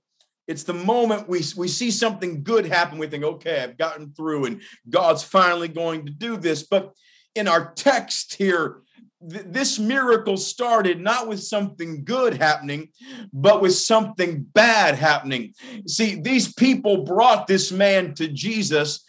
it's 0.51 0.63
the 0.63 0.74
moment 0.74 1.29
we, 1.29 1.41
we 1.55 1.70
see 1.70 1.91
something 1.91 2.43
good 2.43 2.65
happen. 2.65 2.98
We 2.98 3.08
think, 3.08 3.24
okay, 3.24 3.63
I've 3.63 3.77
gotten 3.77 4.12
through 4.12 4.46
and 4.46 4.62
God's 4.89 5.24
finally 5.24 5.70
going 5.70 6.05
to 6.05 6.12
do 6.12 6.36
this. 6.36 6.63
But 6.63 6.93
in 7.36 7.48
our 7.48 7.72
text 7.74 8.36
here, 8.36 8.81
th- 9.27 9.46
this 9.48 9.79
miracle 9.79 10.36
started 10.36 11.00
not 11.00 11.29
with 11.29 11.41
something 11.41 12.03
good 12.03 12.34
happening, 12.36 12.89
but 13.31 13.62
with 13.62 13.74
something 13.74 14.43
bad 14.53 14.96
happening. 14.96 15.53
See, 15.88 16.15
these 16.15 16.53
people 16.53 17.05
brought 17.05 17.48
this 17.48 17.72
man 17.72 18.13
to 18.15 18.27
Jesus 18.27 19.05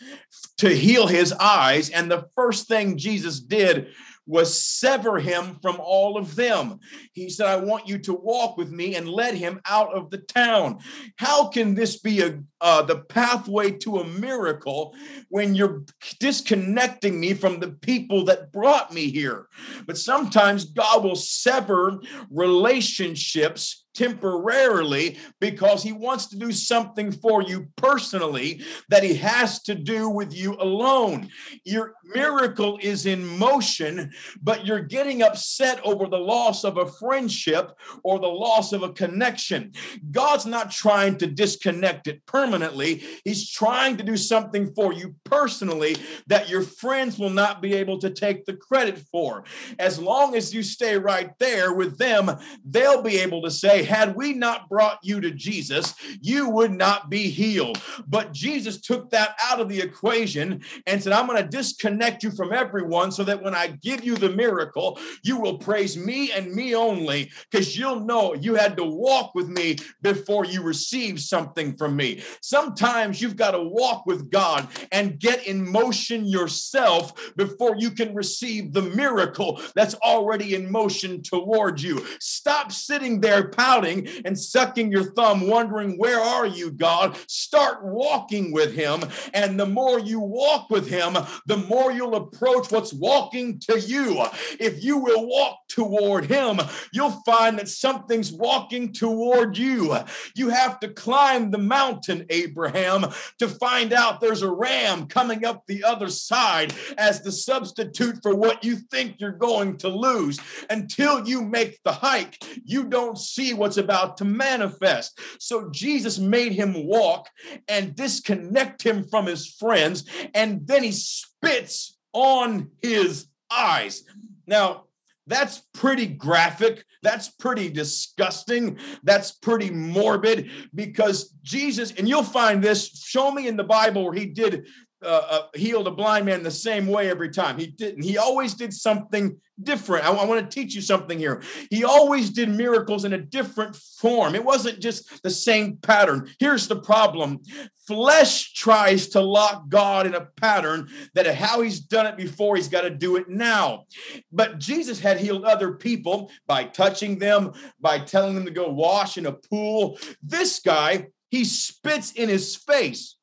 to 0.58 0.68
heal 0.68 1.08
his 1.08 1.32
eyes. 1.32 1.90
And 1.90 2.08
the 2.08 2.28
first 2.36 2.68
thing 2.68 2.98
Jesus 2.98 3.40
did 3.40 3.88
was 4.26 4.62
sever 4.62 5.18
him 5.18 5.58
from 5.60 5.78
all 5.80 6.16
of 6.16 6.36
them. 6.36 6.78
He 7.12 7.28
said, 7.28 7.46
I 7.46 7.56
want 7.56 7.88
you 7.88 7.98
to 7.98 8.12
walk 8.12 8.56
with 8.56 8.70
me 8.70 8.94
and 8.94 9.08
let 9.08 9.34
him 9.34 9.60
out 9.66 9.92
of 9.94 10.10
the 10.10 10.18
town. 10.18 10.78
How 11.16 11.48
can 11.48 11.74
this 11.74 11.98
be 11.98 12.22
a 12.22 12.40
uh, 12.60 12.82
the 12.82 13.00
pathway 13.00 13.72
to 13.72 13.98
a 13.98 14.06
miracle 14.06 14.94
when 15.28 15.54
you're 15.54 15.82
disconnecting 16.20 17.18
me 17.18 17.34
from 17.34 17.58
the 17.58 17.72
people 17.72 18.24
that 18.26 18.52
brought 18.52 18.94
me 18.94 19.10
here? 19.10 19.48
But 19.86 19.98
sometimes 19.98 20.66
God 20.66 21.02
will 21.02 21.16
sever 21.16 22.00
relationships 22.30 23.81
temporarily 23.94 25.18
because 25.40 25.82
he 25.82 25.92
wants 25.92 26.26
to 26.26 26.38
do 26.38 26.52
something 26.52 27.12
for 27.12 27.42
you 27.42 27.68
personally 27.76 28.62
that 28.88 29.02
he 29.02 29.14
has 29.14 29.62
to 29.62 29.74
do 29.74 30.08
with 30.08 30.34
you 30.34 30.54
alone. 30.54 31.28
Your 31.64 31.94
miracle 32.04 32.78
is 32.82 33.06
in 33.06 33.26
motion, 33.38 34.12
but 34.42 34.66
you're 34.66 34.80
getting 34.80 35.22
upset 35.22 35.80
over 35.84 36.06
the 36.06 36.18
loss 36.18 36.64
of 36.64 36.76
a 36.76 36.86
friendship 36.86 37.72
or 38.02 38.18
the 38.18 38.26
loss 38.26 38.72
of 38.72 38.82
a 38.82 38.92
connection. 38.92 39.72
God's 40.10 40.46
not 40.46 40.70
trying 40.70 41.18
to 41.18 41.26
disconnect 41.26 42.06
it 42.06 42.24
permanently, 42.26 43.02
he's 43.24 43.50
trying 43.50 43.96
to 43.96 44.04
do 44.04 44.16
something 44.16 44.72
for 44.74 44.92
you 44.92 45.14
personally 45.24 45.96
that 46.26 46.48
your 46.48 46.62
friends 46.62 47.18
will 47.18 47.30
not 47.30 47.60
be 47.60 47.74
able 47.74 47.98
to 47.98 48.10
take 48.10 48.44
the 48.44 48.54
credit 48.54 48.98
for. 49.10 49.44
As 49.78 49.98
long 49.98 50.34
as 50.34 50.54
you 50.54 50.62
stay 50.62 50.96
right 50.96 51.30
there 51.38 51.72
with 51.72 51.98
them, 51.98 52.30
they'll 52.64 53.02
be 53.02 53.18
able 53.18 53.42
to 53.42 53.50
say, 53.50 53.81
had 53.82 54.16
we 54.16 54.32
not 54.32 54.68
brought 54.68 54.98
you 55.02 55.20
to 55.20 55.30
Jesus, 55.30 55.94
you 56.20 56.48
would 56.48 56.72
not 56.72 57.10
be 57.10 57.28
healed. 57.28 57.80
But 58.06 58.32
Jesus 58.32 58.80
took 58.80 59.10
that 59.10 59.36
out 59.42 59.60
of 59.60 59.68
the 59.68 59.80
equation 59.80 60.62
and 60.86 61.02
said, 61.02 61.12
I'm 61.12 61.26
going 61.26 61.42
to 61.42 61.48
disconnect 61.48 62.22
you 62.22 62.30
from 62.30 62.52
everyone 62.52 63.12
so 63.12 63.24
that 63.24 63.42
when 63.42 63.54
I 63.54 63.68
give 63.68 64.04
you 64.04 64.16
the 64.16 64.30
miracle, 64.30 64.98
you 65.22 65.38
will 65.38 65.58
praise 65.58 65.96
me 65.96 66.32
and 66.32 66.52
me 66.52 66.74
only 66.74 67.30
because 67.50 67.76
you'll 67.76 68.00
know 68.00 68.34
you 68.34 68.54
had 68.54 68.76
to 68.76 68.84
walk 68.84 69.34
with 69.34 69.48
me 69.48 69.76
before 70.02 70.44
you 70.44 70.62
receive 70.62 71.20
something 71.20 71.76
from 71.76 71.96
me. 71.96 72.22
Sometimes 72.40 73.20
you've 73.20 73.36
got 73.36 73.52
to 73.52 73.62
walk 73.62 74.06
with 74.06 74.30
God 74.30 74.68
and 74.90 75.18
get 75.18 75.46
in 75.46 75.70
motion 75.70 76.24
yourself 76.24 77.12
before 77.36 77.76
you 77.76 77.90
can 77.90 78.14
receive 78.14 78.72
the 78.72 78.82
miracle 78.82 79.60
that's 79.74 79.94
already 79.96 80.54
in 80.54 80.70
motion 80.70 81.22
towards 81.22 81.82
you. 81.82 82.04
Stop 82.20 82.72
sitting 82.72 83.20
there 83.20 83.48
and 83.80 84.38
sucking 84.38 84.92
your 84.92 85.12
thumb, 85.14 85.46
wondering, 85.48 85.96
Where 85.96 86.20
are 86.20 86.46
you, 86.46 86.70
God? 86.70 87.16
Start 87.26 87.84
walking 87.84 88.52
with 88.52 88.74
Him. 88.74 89.02
And 89.32 89.58
the 89.58 89.66
more 89.66 89.98
you 89.98 90.20
walk 90.20 90.68
with 90.70 90.88
Him, 90.88 91.16
the 91.46 91.56
more 91.56 91.90
you'll 91.90 92.16
approach 92.16 92.70
what's 92.70 92.92
walking 92.92 93.58
to 93.60 93.80
you. 93.80 94.24
If 94.60 94.84
you 94.84 94.98
will 94.98 95.26
walk 95.26 95.58
toward 95.68 96.26
Him, 96.26 96.60
you'll 96.92 97.22
find 97.24 97.58
that 97.58 97.68
something's 97.68 98.32
walking 98.32 98.92
toward 98.92 99.56
you. 99.56 99.96
You 100.34 100.50
have 100.50 100.78
to 100.80 100.88
climb 100.88 101.50
the 101.50 101.58
mountain, 101.58 102.26
Abraham, 102.28 103.06
to 103.38 103.48
find 103.48 103.92
out 103.92 104.20
there's 104.20 104.42
a 104.42 104.50
ram 104.50 105.06
coming 105.06 105.44
up 105.44 105.64
the 105.66 105.84
other 105.84 106.08
side 106.08 106.74
as 106.98 107.22
the 107.22 107.32
substitute 107.32 108.18
for 108.22 108.34
what 108.34 108.64
you 108.64 108.76
think 108.76 109.16
you're 109.18 109.32
going 109.32 109.78
to 109.78 109.88
lose. 109.88 110.38
Until 110.68 111.26
you 111.26 111.42
make 111.42 111.80
the 111.84 111.92
hike, 111.92 112.42
you 112.64 112.84
don't 112.84 113.18
see 113.18 113.54
what's 113.62 113.78
about 113.78 114.18
to 114.18 114.24
manifest. 114.24 115.18
So 115.38 115.70
Jesus 115.70 116.18
made 116.18 116.52
him 116.52 116.86
walk 116.86 117.30
and 117.68 117.96
disconnect 117.96 118.82
him 118.82 119.04
from 119.04 119.26
his 119.26 119.46
friends, 119.46 120.04
and 120.34 120.66
then 120.66 120.82
he 120.82 120.92
spits 120.92 121.96
on 122.12 122.70
his 122.82 123.28
eyes. 123.50 124.04
Now, 124.46 124.84
that's 125.26 125.62
pretty 125.72 126.06
graphic. 126.06 126.84
That's 127.02 127.28
pretty 127.28 127.70
disgusting. 127.70 128.78
That's 129.04 129.30
pretty 129.30 129.70
morbid 129.70 130.50
because 130.74 131.32
Jesus, 131.42 131.92
and 131.92 132.08
you'll 132.08 132.24
find 132.24 132.62
this, 132.62 132.88
show 133.04 133.30
me 133.30 133.46
in 133.46 133.56
the 133.56 133.64
Bible 133.64 134.04
where 134.04 134.14
he 134.14 134.26
did 134.26 134.66
uh, 135.02 135.26
uh, 135.30 135.42
healed 135.54 135.86
a 135.86 135.90
blind 135.90 136.26
man 136.26 136.42
the 136.42 136.50
same 136.50 136.86
way 136.86 137.10
every 137.10 137.30
time. 137.30 137.58
He 137.58 137.66
didn't. 137.66 138.02
He 138.02 138.18
always 138.18 138.54
did 138.54 138.72
something 138.72 139.38
different. 139.62 140.04
I, 140.04 140.12
I 140.12 140.24
want 140.24 140.48
to 140.48 140.54
teach 140.54 140.74
you 140.74 140.80
something 140.80 141.18
here. 141.18 141.42
He 141.70 141.84
always 141.84 142.30
did 142.30 142.48
miracles 142.48 143.04
in 143.04 143.12
a 143.12 143.18
different 143.18 143.76
form. 143.76 144.34
It 144.34 144.44
wasn't 144.44 144.80
just 144.80 145.22
the 145.22 145.30
same 145.30 145.76
pattern. 145.76 146.30
Here's 146.38 146.68
the 146.68 146.80
problem 146.80 147.40
flesh 147.86 148.52
tries 148.52 149.08
to 149.08 149.20
lock 149.20 149.68
God 149.68 150.06
in 150.06 150.14
a 150.14 150.26
pattern 150.36 150.88
that 151.14 151.26
how 151.34 151.60
he's 151.62 151.80
done 151.80 152.06
it 152.06 152.16
before, 152.16 152.56
he's 152.56 152.68
got 152.68 152.82
to 152.82 152.90
do 152.90 153.16
it 153.16 153.28
now. 153.28 153.84
But 154.30 154.58
Jesus 154.58 155.00
had 155.00 155.18
healed 155.18 155.44
other 155.44 155.74
people 155.74 156.30
by 156.46 156.64
touching 156.64 157.18
them, 157.18 157.52
by 157.80 157.98
telling 157.98 158.34
them 158.34 158.44
to 158.44 158.50
go 158.50 158.68
wash 158.70 159.18
in 159.18 159.26
a 159.26 159.32
pool. 159.32 159.98
This 160.22 160.60
guy, 160.60 161.08
he 161.30 161.44
spits 161.44 162.12
in 162.12 162.28
his 162.28 162.56
face. 162.56 163.16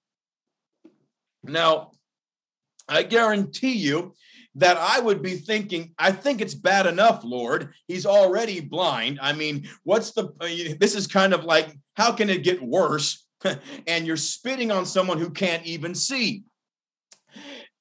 Now, 1.44 1.92
I 2.88 3.04
guarantee 3.04 3.74
you 3.74 4.14
that 4.56 4.78
I 4.78 5.00
would 5.00 5.22
be 5.22 5.36
thinking, 5.36 5.94
I 5.98 6.12
think 6.12 6.42
it's 6.42 6.56
bad 6.56 6.86
enough, 6.86 7.24
Lord. 7.24 7.74
He's 7.88 8.06
already 8.06 8.60
blind. 8.60 9.20
I 9.22 9.34
mean, 9.34 9.70
what's 9.84 10.12
the, 10.12 10.26
uh, 10.42 10.76
this 10.80 10.96
is 10.96 11.08
kind 11.08 11.34
of 11.34 11.44
like, 11.44 11.78
how 11.94 12.12
can 12.12 12.30
it 12.30 12.44
get 12.44 12.62
worse? 12.62 13.26
and 13.88 14.06
you're 14.06 14.18
spitting 14.18 14.72
on 14.72 14.86
someone 14.86 15.18
who 15.18 15.30
can't 15.30 15.66
even 15.66 15.96
see. 15.96 16.44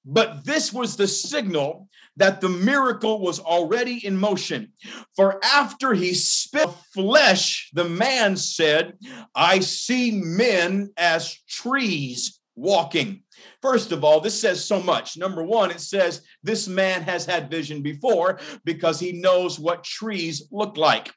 But 0.04 0.44
this 0.44 0.72
was 0.72 0.96
the 0.96 1.08
signal 1.08 1.88
that 2.16 2.40
the 2.40 2.48
miracle 2.48 3.20
was 3.20 3.38
already 3.40 4.04
in 4.04 4.16
motion. 4.16 4.72
For 5.14 5.42
after 5.44 5.94
he 5.94 6.14
spit 6.14 6.68
flesh, 6.92 7.70
the 7.72 7.88
man 7.88 8.36
said, 8.36 8.94
I 9.34 9.60
see 9.60 10.20
men 10.22 10.90
as 10.96 11.38
trees 11.48 12.40
walking. 12.56 13.22
First 13.60 13.90
of 13.90 14.04
all, 14.04 14.20
this 14.20 14.40
says 14.40 14.64
so 14.64 14.80
much. 14.80 15.16
Number 15.16 15.42
one, 15.42 15.70
it 15.70 15.80
says 15.80 16.22
this 16.42 16.68
man 16.68 17.02
has 17.02 17.26
had 17.26 17.50
vision 17.50 17.82
before 17.82 18.38
because 18.64 19.00
he 19.00 19.20
knows 19.20 19.58
what 19.58 19.82
trees 19.82 20.46
look 20.52 20.76
like. 20.76 21.12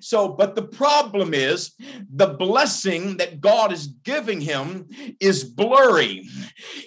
So, 0.00 0.28
but 0.28 0.54
the 0.54 0.62
problem 0.62 1.34
is 1.34 1.72
the 2.12 2.28
blessing 2.28 3.16
that 3.18 3.40
God 3.40 3.72
is 3.72 3.86
giving 3.86 4.40
him 4.40 4.88
is 5.20 5.44
blurry. 5.44 6.28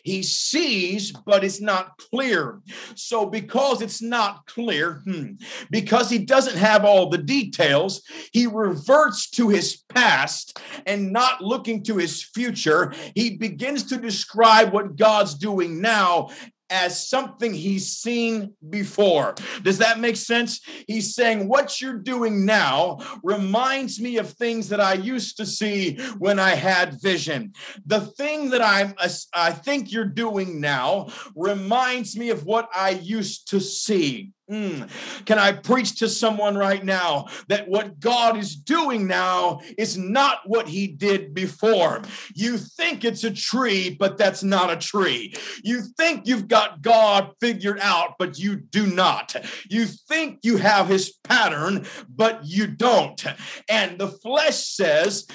He 0.03 0.23
sees, 0.23 1.11
but 1.11 1.43
it's 1.43 1.61
not 1.61 1.97
clear. 1.97 2.61
So, 2.95 3.25
because 3.25 3.81
it's 3.81 4.01
not 4.01 4.45
clear, 4.45 5.01
hmm, 5.05 5.33
because 5.69 6.09
he 6.09 6.19
doesn't 6.19 6.57
have 6.57 6.85
all 6.85 7.09
the 7.09 7.17
details, 7.17 8.01
he 8.31 8.47
reverts 8.47 9.29
to 9.31 9.49
his 9.49 9.83
past 9.89 10.59
and 10.85 11.11
not 11.11 11.41
looking 11.41 11.83
to 11.83 11.97
his 11.97 12.23
future. 12.23 12.93
He 13.15 13.37
begins 13.37 13.83
to 13.85 13.97
describe 13.97 14.73
what 14.73 14.95
God's 14.95 15.35
doing 15.35 15.81
now 15.81 16.29
as 16.69 17.07
something 17.09 17.53
he's 17.53 17.91
seen 17.91 18.53
before. 18.69 19.35
Does 19.63 19.79
that 19.79 19.99
make 19.99 20.15
sense? 20.15 20.61
He's 20.87 21.15
saying, 21.15 21.47
What 21.47 21.81
you're 21.81 21.99
doing 21.99 22.45
now 22.45 22.99
reminds 23.23 23.99
me 23.99 24.17
of 24.17 24.31
things 24.31 24.69
that 24.69 24.79
I 24.79 24.93
used 24.93 25.37
to 25.37 25.45
see 25.45 25.97
when 26.17 26.39
I 26.39 26.51
had 26.51 27.01
vision. 27.01 27.53
The 27.85 28.01
thing 28.01 28.49
that 28.51 28.61
I'm, 28.61 28.93
I 29.33 29.51
think 29.51 29.91
you're 29.91 30.05
doing 30.05 30.59
now 30.59 31.07
reminds 31.35 32.15
me 32.17 32.29
of 32.29 32.45
what 32.45 32.69
I 32.75 32.91
used 32.91 33.49
to 33.49 33.59
see. 33.59 34.31
Mm. 34.49 34.89
Can 35.25 35.37
I 35.37 35.51
preach 35.51 35.99
to 35.99 36.09
someone 36.09 36.57
right 36.57 36.83
now 36.83 37.27
that 37.49 37.67
what 37.67 37.99
God 37.99 38.35
is 38.35 38.55
doing 38.55 39.05
now 39.05 39.59
is 39.77 39.95
not 39.95 40.39
what 40.45 40.67
he 40.67 40.87
did 40.87 41.35
before? 41.35 42.01
You 42.33 42.57
think 42.57 43.05
it's 43.05 43.23
a 43.23 43.31
tree, 43.31 43.95
but 43.99 44.17
that's 44.17 44.41
not 44.41 44.71
a 44.71 44.75
tree. 44.75 45.35
You 45.63 45.81
think 45.97 46.27
you've 46.27 46.47
got 46.47 46.81
God 46.81 47.31
figured 47.39 47.79
out, 47.79 48.15
but 48.17 48.39
you 48.39 48.55
do 48.55 48.87
not. 48.87 49.35
You 49.69 49.85
think 49.85 50.39
you 50.41 50.57
have 50.57 50.87
his 50.87 51.11
pattern, 51.23 51.85
but 52.09 52.43
you 52.43 52.65
don't. 52.65 53.23
And 53.69 53.99
the 53.99 54.07
flesh 54.07 54.65
says, 54.65 55.27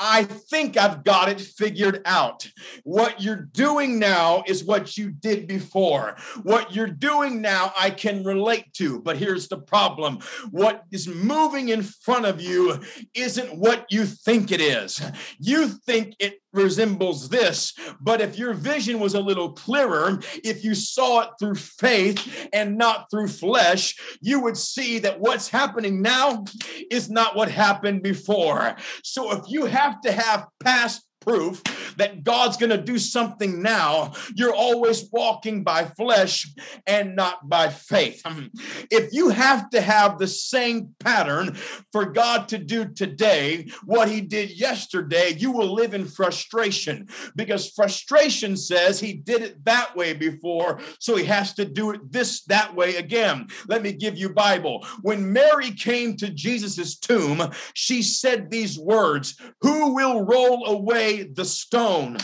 I 0.00 0.24
think 0.24 0.78
I've 0.78 1.04
got 1.04 1.28
it 1.28 1.40
figured 1.40 2.00
out. 2.06 2.48
What 2.84 3.20
you're 3.20 3.48
doing 3.52 3.98
now 3.98 4.42
is 4.46 4.64
what 4.64 4.96
you 4.96 5.10
did 5.10 5.46
before. 5.46 6.16
What 6.42 6.74
you're 6.74 6.86
doing 6.86 7.42
now, 7.42 7.72
I 7.78 7.90
can 7.90 8.24
relate 8.24 8.72
to. 8.74 9.00
But 9.00 9.18
here's 9.18 9.48
the 9.48 9.58
problem 9.58 10.20
what 10.50 10.84
is 10.90 11.06
moving 11.06 11.68
in 11.68 11.82
front 11.82 12.24
of 12.24 12.40
you 12.40 12.80
isn't 13.14 13.58
what 13.58 13.86
you 13.90 14.06
think 14.06 14.50
it 14.50 14.60
is. 14.60 15.02
You 15.38 15.68
think 15.68 16.14
it 16.18 16.39
resembles 16.52 17.28
this. 17.28 17.72
But 18.00 18.20
if 18.20 18.38
your 18.38 18.54
vision 18.54 19.00
was 19.00 19.14
a 19.14 19.20
little 19.20 19.52
clearer, 19.52 20.20
if 20.44 20.64
you 20.64 20.74
saw 20.74 21.22
it 21.22 21.30
through 21.38 21.56
faith 21.56 22.48
and 22.52 22.76
not 22.76 23.10
through 23.10 23.28
flesh, 23.28 23.96
you 24.20 24.40
would 24.40 24.56
see 24.56 24.98
that 25.00 25.20
what's 25.20 25.48
happening 25.48 26.02
now 26.02 26.44
is 26.90 27.10
not 27.10 27.36
what 27.36 27.50
happened 27.50 28.02
before. 28.02 28.76
So 29.02 29.32
if 29.32 29.44
you 29.48 29.66
have 29.66 30.00
to 30.02 30.12
have 30.12 30.46
past 30.62 31.04
proof 31.20 31.62
that 31.96 32.24
God's 32.24 32.56
going 32.56 32.70
to 32.70 32.78
do 32.80 32.98
something 32.98 33.62
now, 33.62 34.12
you're 34.34 34.54
always 34.54 35.08
walking 35.12 35.62
by 35.62 35.84
flesh 35.84 36.48
and 36.86 37.14
not 37.14 37.48
by 37.48 37.68
faith. 37.68 38.22
Mm-hmm. 38.24 38.46
If 38.90 39.12
you 39.12 39.28
have 39.28 39.70
to 39.70 39.80
have 39.80 40.18
the 40.18 40.26
same 40.26 40.94
pattern 40.98 41.54
for 41.92 42.06
God 42.06 42.48
to 42.48 42.58
do 42.58 42.86
today 42.86 43.70
what 43.84 44.08
he 44.08 44.20
did 44.20 44.50
yesterday, 44.50 45.34
you 45.36 45.52
will 45.52 45.72
live 45.72 45.94
in 45.94 46.06
frustration 46.06 47.08
because 47.36 47.70
frustration 47.70 48.56
says 48.56 48.98
he 48.98 49.12
did 49.12 49.42
it 49.42 49.64
that 49.64 49.94
way 49.96 50.12
before, 50.12 50.80
so 50.98 51.16
he 51.16 51.24
has 51.24 51.54
to 51.54 51.64
do 51.64 51.90
it 51.90 52.12
this 52.12 52.42
that 52.44 52.74
way 52.74 52.96
again. 52.96 53.48
Let 53.68 53.82
me 53.82 53.92
give 53.92 54.16
you 54.16 54.30
Bible. 54.30 54.86
When 55.02 55.32
Mary 55.32 55.70
came 55.72 56.16
to 56.16 56.30
Jesus's 56.30 56.98
tomb, 56.98 57.50
she 57.74 58.02
said 58.02 58.50
these 58.50 58.78
words, 58.78 59.36
"Who 59.60 59.94
will 59.94 60.24
roll 60.24 60.66
away 60.66 61.09
the 61.18 61.44
stone. 61.44 62.16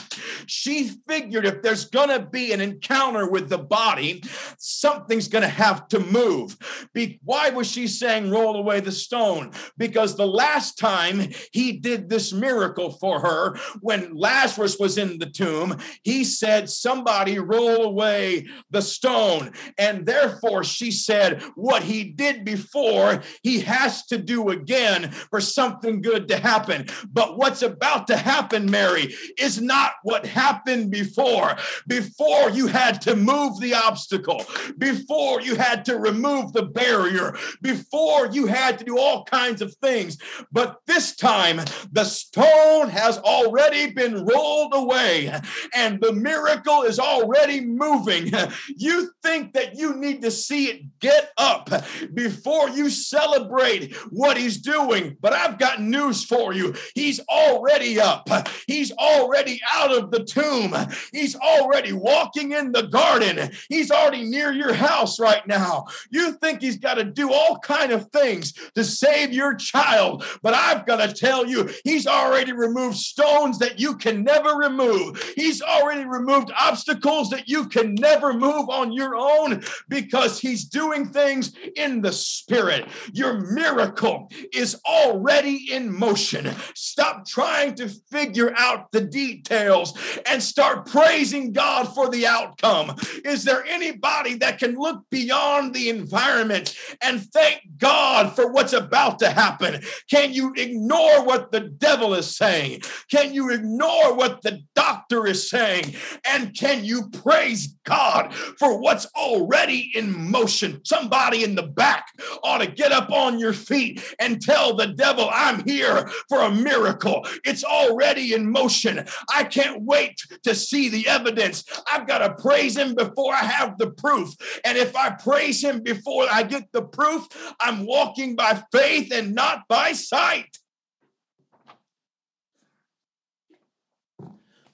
She 0.47 0.91
figured 1.09 1.47
if 1.47 1.63
there's 1.63 1.87
going 1.87 2.09
to 2.09 2.25
be 2.25 2.53
an 2.53 2.61
encounter 2.61 3.29
with 3.29 3.49
the 3.49 3.59
body, 3.59 4.23
something's 4.59 5.29
going 5.29 5.43
to 5.43 5.49
have 5.49 5.89
to 5.89 6.01
move. 6.01 6.57
Be- 6.93 7.21
why 7.25 7.51
was 7.51 7.71
she 7.71 7.87
saying 7.87 8.31
roll 8.31 8.57
away 8.57 8.81
the 8.81 8.93
stone? 8.93 9.53
Because 9.77 10.17
the 10.17 10.27
last 10.27 10.79
time 10.79 11.31
he 11.53 11.73
did 11.73 12.09
this 12.09 12.33
miracle 12.33 12.93
for 12.93 13.21
her, 13.21 13.57
when 13.81 14.15
Lazarus 14.15 14.79
was 14.79 14.99
in 14.99 15.19
the 15.19 15.27
tomb, 15.31 15.77
he 16.03 16.25
said, 16.25 16.71
Somebody 16.71 17.39
roll 17.39 17.85
away 17.85 18.47
the 18.71 18.83
stone. 18.83 19.53
And 19.79 20.07
therefore, 20.07 20.65
she 20.65 20.91
said, 20.91 21.43
What 21.55 21.83
he 21.83 22.05
did 22.05 22.45
before, 22.45 23.23
he 23.43 23.61
has 23.61 24.07
to 24.07 24.19
do 24.19 24.51
again 24.51 25.11
for 25.11 25.41
something 25.41 26.01
good 26.01 26.29
to 26.29 26.39
happen. 26.39 26.87
But 27.11 27.37
what's 27.37 27.63
about 27.63 28.07
to 28.09 28.17
happen, 28.17 28.71
Mary, 28.77 29.15
is 29.39 29.61
not 29.61 29.93
what 30.03 30.27
happened 30.27 30.91
before. 30.91 31.57
Before 31.87 32.51
you 32.51 32.67
had 32.67 33.01
to 33.03 33.17
move 33.17 33.59
the 33.59 33.75
obstacle, 33.75 34.45
before 34.77 35.41
you 35.41 35.55
had 35.55 35.85
to 35.87 35.97
remove 35.97 36.53
the 36.53 36.65
barrier, 36.65 37.35
before 37.63 38.27
you 38.27 38.47
had 38.47 38.79
to 38.79 38.85
do 38.85 38.99
all 38.99 39.25
kinds 39.25 39.63
of 39.63 39.75
things. 39.77 40.19
But 40.53 40.77
this 40.87 41.17
time, 41.17 41.61
the 41.91 42.05
stone 42.05 42.91
has 42.91 43.19
already 43.19 43.93
been 43.93 44.27
rolled 44.27 44.75
away 44.75 45.33
and 45.75 46.01
the 46.01 46.13
miracle 46.13 46.83
is 46.83 46.99
already 46.99 47.61
moving. 47.63 48.31
You 48.77 49.11
think 49.23 49.55
that 49.55 49.77
you 49.77 49.97
need 49.97 50.21
to 50.23 50.31
see 50.31 50.67
it 50.67 50.99
get 51.01 51.31
up 51.39 51.71
before 52.13 52.69
you 52.71 52.91
celebrate 52.91 53.95
what 54.11 54.37
he's 54.37 54.59
doing. 54.59 55.17
But 55.21 55.33
I've 55.33 55.59
got 55.59 55.81
news 55.81 56.25
for 56.25 56.53
you. 56.53 56.75
He's 56.95 57.21
already 57.29 58.01
up. 58.01 58.29
He's 58.67 58.93
already 58.93 59.61
out 59.73 59.97
of 59.97 60.11
the 60.11 60.25
tomb. 60.25 60.75
He's 61.13 61.37
already 61.37 61.93
walking 61.93 62.53
in 62.53 62.73
the 62.73 62.83
garden. 62.83 63.51
He's 63.69 63.91
already 63.91 64.25
near 64.25 64.53
your 64.53 64.73
house 64.73 65.19
right 65.21 65.47
now. 65.47 65.87
You 66.11 66.33
think 66.33 66.61
he's 66.61 66.79
got 66.79 66.95
to 66.95 67.05
do 67.05 67.33
all 67.33 67.59
kind 67.59 67.93
of 67.93 68.11
things 68.11 68.53
to 68.75 68.85
save 68.85 69.33
your 69.33 69.55
child, 69.55 70.25
but 70.43 70.55
I've 70.55 70.87
got 70.87 70.97
to 70.97 71.15
tell 71.15 71.47
you, 71.47 71.71
he's 71.85 72.07
already 72.07 72.53
removed 72.53 72.97
stones 72.97 73.59
that 73.59 73.79
you 73.79 73.97
can 73.97 74.25
never 74.25 74.57
remove. 74.57 75.23
He's 75.37 75.63
already 75.63 76.05
removed 76.05 76.51
obstacles 76.59 77.31
that 77.31 77.49
you 77.49 77.67
can 77.67 77.95
never 77.95 78.33
move 78.33 78.69
on 78.69 78.93
your 78.93 79.17
own 79.17 79.63
because 79.89 80.41
he's 80.41 80.65
doing 80.65 81.09
things 81.09 81.53
in 81.77 82.01
the 82.03 82.13
spirit. 82.13 82.89
Your 83.13 83.41
miracle 83.53 84.31
is 84.53 84.81
already 84.87 85.73
in 85.73 85.93
motion. 85.93 86.51
Stop 86.75 87.27
trying 87.27 87.75
to 87.77 87.89
figure 88.11 88.55
out 88.57 88.91
the 88.93 89.01
details 89.01 89.99
and 90.29 90.43
start 90.43 90.87
praising 90.87 91.53
God 91.53 91.95
for 91.95 92.09
the 92.09 92.27
outcome. 92.27 92.97
Is 93.25 93.45
there 93.45 93.65
anybody 93.65 94.35
that 94.37 94.59
can 94.59 94.75
look 94.75 95.05
beyond 95.11 95.75
the 95.75 95.89
environment 95.89 96.77
and 97.03 97.23
thank 97.33 97.61
God 97.79 98.35
for 98.35 98.53
what's 98.53 98.73
about 98.73 99.19
to 99.21 99.31
happen? 99.31 99.83
Can 100.11 100.33
you 100.33 100.53
ignore 100.57 101.25
what 101.25 101.53
the 101.53 101.61
devil 101.61 102.15
is 102.15 102.37
saying? 102.37 102.83
Can 103.11 103.35
you 103.35 103.51
ignore 103.51 104.15
what 104.15 104.43
the 104.43 104.63
doctor 104.75 105.27
is 105.27 105.49
saying? 105.49 105.95
And 106.29 106.57
can 106.57 106.85
you 106.85 107.09
praise 107.11 107.77
God 107.85 108.35
for 108.35 108.79
what's 108.79 109.07
already 109.15 109.91
in 109.95 110.31
motion? 110.31 110.81
Somebody 110.85 111.45
in 111.45 111.55
the 111.55 111.63
back 111.63 112.07
ought 112.43 112.59
to 112.59 112.67
get 112.67 112.93
up 112.93 113.11
on 113.11 113.39
your 113.39 113.53
feet 113.53 114.03
and 114.19 114.41
tell 114.41 114.75
the 114.75 114.89
devil, 114.89 115.29
I'm 115.33 115.65
here 115.65 116.09
for 116.29 116.41
a 116.41 116.51
miracle. 116.51 117.27
It's 117.45 117.65
already 117.65 118.35
in 118.35 118.46
motion. 118.51 119.05
I 119.33 119.45
can't 119.45 119.83
wait 119.83 120.21
to 120.45 120.55
see 120.55 120.89
the 120.89 121.09
evidence. 121.09 121.65
I've 121.91 122.07
got 122.07 122.19
to 122.19 122.43
praise 122.43 122.77
him 122.77 122.95
before 122.95 123.33
I 123.33 123.45
have 123.45 123.79
the 123.79 123.91
proof. 123.91 124.35
And 124.65 124.77
if 124.79 124.97
I 124.97 125.11
praise 125.11 125.63
him 125.63 125.83
before 125.83 126.27
I 126.31 126.43
get 126.43 126.71
the 126.73 126.83
proof, 126.83 127.27
I'm 127.61 127.87
walking 127.87 128.37
by 128.37 128.63
faith 128.73 129.13
and 129.13 129.35
not 129.35 129.69
by 129.69 129.93
sight. 129.93 130.59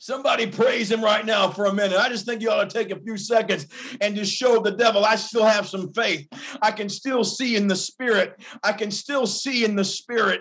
Somebody 0.02 0.48
praise 0.48 0.90
him 0.90 1.00
right 1.00 1.24
now 1.24 1.48
for 1.48 1.66
a 1.66 1.72
minute. 1.72 1.96
I 1.96 2.08
just 2.08 2.26
think 2.26 2.42
you 2.42 2.50
ought 2.50 2.68
to 2.68 2.76
take 2.76 2.90
a 2.90 2.98
few 2.98 3.16
seconds 3.16 3.68
and 4.00 4.16
just 4.16 4.34
show 4.34 4.60
the 4.60 4.72
devil 4.72 5.04
I 5.04 5.14
still 5.14 5.44
have 5.44 5.68
some 5.68 5.92
faith. 5.92 6.26
I 6.60 6.72
can 6.72 6.88
still 6.88 7.22
see 7.22 7.54
in 7.54 7.68
the 7.68 7.76
spirit. 7.76 8.42
I 8.64 8.72
can 8.72 8.90
still 8.90 9.28
see 9.28 9.64
in 9.64 9.76
the 9.76 9.84
spirit. 9.84 10.40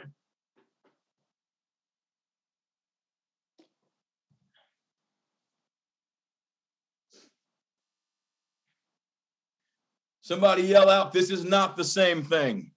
Somebody 10.32 10.62
yell 10.62 10.90
out, 10.90 11.12
This 11.12 11.30
is 11.30 11.44
not 11.44 11.76
the 11.76 11.84
same 11.84 12.24
thing. 12.24 12.72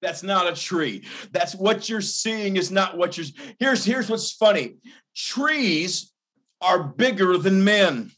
That's 0.00 0.22
not 0.22 0.46
a 0.46 0.54
tree. 0.54 1.04
That's 1.32 1.56
what 1.56 1.88
you're 1.88 2.00
seeing 2.00 2.56
is 2.56 2.70
not 2.70 2.96
what 2.96 3.18
you're. 3.18 3.26
Here's 3.58 3.84
here's 3.84 4.08
what's 4.08 4.30
funny. 4.30 4.76
Trees 5.16 6.12
are 6.60 6.84
bigger 6.84 7.36
than 7.36 7.64
men. 7.64 8.12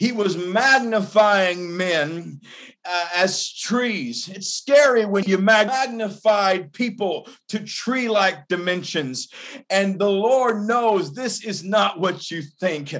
He 0.00 0.12
was 0.12 0.34
magnifying 0.34 1.76
men 1.76 2.40
uh, 2.86 3.08
as 3.14 3.52
trees. 3.52 4.30
It's 4.30 4.54
scary 4.54 5.04
when 5.04 5.24
you 5.24 5.36
magnified 5.36 6.72
people 6.72 7.28
to 7.50 7.58
tree 7.58 8.08
like 8.08 8.48
dimensions. 8.48 9.28
And 9.68 9.98
the 9.98 10.08
Lord 10.08 10.66
knows 10.66 11.12
this 11.12 11.44
is 11.44 11.62
not 11.62 12.00
what 12.00 12.30
you 12.30 12.40
think. 12.40 12.94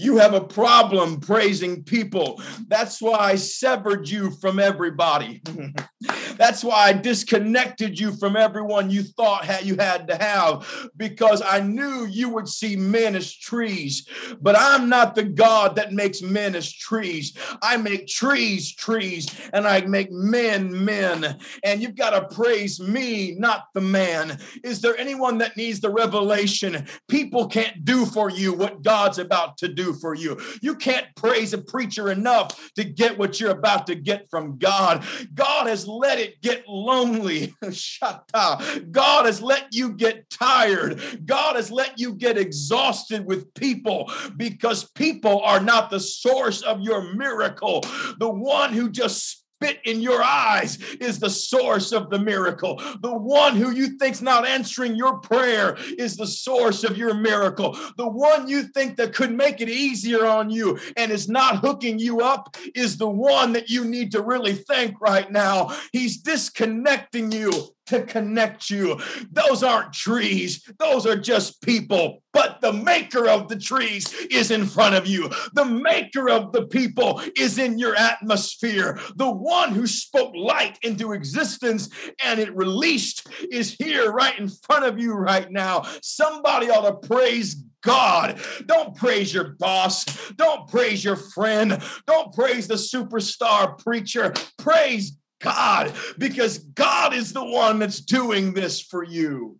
You 0.00 0.16
have 0.16 0.32
a 0.32 0.40
problem 0.40 1.20
praising 1.20 1.84
people. 1.84 2.40
That's 2.68 3.02
why 3.02 3.18
I 3.18 3.34
severed 3.34 4.08
you 4.08 4.30
from 4.30 4.58
everybody. 4.58 5.42
That's 6.38 6.64
why 6.64 6.88
I 6.88 6.92
disconnected 6.94 8.00
you 8.00 8.12
from 8.12 8.34
everyone 8.34 8.88
you 8.88 9.02
thought 9.02 9.62
you 9.62 9.76
had 9.76 10.08
to 10.08 10.16
have 10.16 10.66
because 10.96 11.42
I 11.44 11.60
knew 11.60 12.06
you 12.06 12.30
would 12.30 12.48
see 12.48 12.76
men 12.76 13.14
as 13.14 13.36
trees. 13.36 14.08
But 14.40 14.56
I'm 14.58 14.88
not 14.88 15.14
the 15.14 15.24
God 15.24 15.76
that 15.76 15.92
makes 15.92 16.22
men 16.22 16.54
as 16.54 16.72
trees. 16.72 17.36
I 17.62 17.76
make 17.76 18.06
trees 18.06 18.74
trees 18.74 19.28
and 19.52 19.66
I 19.66 19.82
make 19.82 20.10
men 20.10 20.82
men. 20.82 21.38
And 21.62 21.82
you've 21.82 21.96
got 21.96 22.10
to 22.10 22.34
praise 22.34 22.80
me, 22.80 23.34
not 23.38 23.66
the 23.74 23.82
man. 23.82 24.40
Is 24.64 24.80
there 24.80 24.96
anyone 24.96 25.36
that 25.38 25.58
needs 25.58 25.80
the 25.80 25.90
revelation? 25.90 26.86
People 27.08 27.48
can't 27.48 27.84
do 27.84 28.06
for 28.06 28.30
you 28.30 28.54
what 28.54 28.80
God's 28.82 29.18
about 29.18 29.58
to 29.58 29.68
do 29.68 29.89
for 29.94 30.14
you. 30.14 30.40
You 30.62 30.74
can't 30.74 31.06
praise 31.16 31.52
a 31.52 31.58
preacher 31.58 32.10
enough 32.10 32.72
to 32.74 32.84
get 32.84 33.18
what 33.18 33.40
you're 33.40 33.50
about 33.50 33.86
to 33.88 33.94
get 33.94 34.28
from 34.30 34.58
God. 34.58 35.04
God 35.34 35.66
has 35.66 35.86
let 35.86 36.18
it 36.18 36.40
get 36.42 36.64
lonely. 36.68 37.54
God 38.32 39.26
has 39.26 39.42
let 39.42 39.66
you 39.72 39.92
get 39.92 40.28
tired. 40.30 41.26
God 41.26 41.56
has 41.56 41.70
let 41.70 41.98
you 41.98 42.14
get 42.14 42.38
exhausted 42.38 43.26
with 43.26 43.52
people 43.54 44.10
because 44.36 44.90
people 44.92 45.40
are 45.42 45.60
not 45.60 45.90
the 45.90 46.00
source 46.00 46.62
of 46.62 46.80
your 46.80 47.14
miracle. 47.14 47.82
The 48.18 48.30
one 48.30 48.72
who 48.72 48.90
just 48.90 49.44
spit 49.62 49.80
in 49.84 50.00
your 50.00 50.22
eyes 50.22 50.78
is 51.00 51.18
the 51.18 51.28
source 51.28 51.92
of 51.92 52.08
the 52.08 52.18
miracle. 52.18 52.80
The 53.02 53.14
one 53.14 53.56
who 53.56 53.72
you 53.72 53.98
think's 53.98 54.22
not 54.22 54.46
answering 54.46 54.96
your 54.96 55.18
prayer 55.18 55.76
is 55.98 56.16
the 56.16 56.26
source 56.26 56.82
of 56.82 56.96
your 56.96 57.12
miracle. 57.14 57.76
The 57.98 58.08
one 58.08 58.48
you 58.48 58.62
think 58.62 58.96
that 58.96 59.14
could 59.14 59.32
make 59.32 59.60
it 59.60 59.68
easier 59.68 60.24
on 60.24 60.50
you 60.50 60.78
and 60.96 61.12
is 61.12 61.28
not 61.28 61.58
hooking 61.58 61.98
you 61.98 62.22
up 62.22 62.56
is 62.74 62.96
the 62.96 63.08
one 63.08 63.52
that 63.52 63.68
you 63.68 63.84
need 63.84 64.12
to 64.12 64.22
really 64.22 64.54
thank 64.54 64.98
right 65.00 65.30
now. 65.30 65.76
He's 65.92 66.18
disconnecting 66.18 67.30
you 67.30 67.52
to 67.90 68.02
connect 68.02 68.70
you. 68.70 68.98
Those 69.30 69.62
aren't 69.62 69.92
trees, 69.92 70.68
those 70.78 71.06
are 71.06 71.16
just 71.16 71.60
people. 71.62 72.22
But 72.32 72.60
the 72.60 72.72
maker 72.72 73.28
of 73.28 73.48
the 73.48 73.58
trees 73.58 74.12
is 74.30 74.50
in 74.50 74.64
front 74.64 74.94
of 74.94 75.06
you. 75.06 75.30
The 75.54 75.64
maker 75.64 76.30
of 76.30 76.52
the 76.52 76.66
people 76.66 77.20
is 77.36 77.58
in 77.58 77.78
your 77.78 77.96
atmosphere. 77.96 78.98
The 79.16 79.30
one 79.30 79.74
who 79.74 79.86
spoke 79.86 80.32
light 80.34 80.78
into 80.82 81.12
existence 81.12 81.90
and 82.22 82.38
it 82.38 82.54
released 82.54 83.26
is 83.50 83.74
here 83.74 84.12
right 84.12 84.38
in 84.38 84.48
front 84.48 84.84
of 84.84 85.00
you 85.00 85.14
right 85.14 85.50
now. 85.50 85.84
Somebody 86.02 86.70
ought 86.70 87.02
to 87.02 87.08
praise 87.08 87.64
God. 87.82 88.38
Don't 88.66 88.94
praise 88.94 89.32
your 89.32 89.56
boss. 89.58 90.04
Don't 90.36 90.68
praise 90.68 91.02
your 91.02 91.16
friend. 91.16 91.82
Don't 92.06 92.32
praise 92.32 92.68
the 92.68 92.74
superstar 92.74 93.78
preacher. 93.82 94.32
Praise 94.58 95.16
God 95.40 95.94
because 96.18 96.58
God 96.58 97.14
is 97.14 97.32
the 97.32 97.44
one 97.44 97.78
that's 97.78 98.00
doing 98.00 98.52
this 98.52 98.80
for 98.80 99.02
you. 99.02 99.58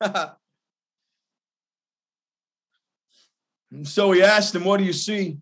so 3.84 4.12
he 4.12 4.22
asked 4.22 4.54
him, 4.54 4.64
What 4.64 4.78
do 4.78 4.84
you 4.84 4.92
see? 4.92 5.38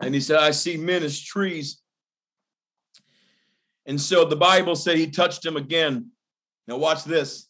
And 0.00 0.14
he 0.14 0.20
said, 0.20 0.38
I 0.38 0.50
see 0.50 0.76
men 0.76 1.02
as 1.02 1.20
trees. 1.20 1.80
And 3.86 4.00
so 4.00 4.24
the 4.24 4.36
Bible 4.36 4.76
said 4.76 4.96
he 4.96 5.08
touched 5.08 5.44
him 5.44 5.56
again. 5.56 6.10
Now, 6.68 6.76
watch 6.76 7.04
this. 7.04 7.48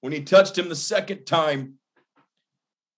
When 0.00 0.12
he 0.12 0.22
touched 0.22 0.56
him 0.56 0.68
the 0.68 0.76
second 0.76 1.24
time, 1.24 1.74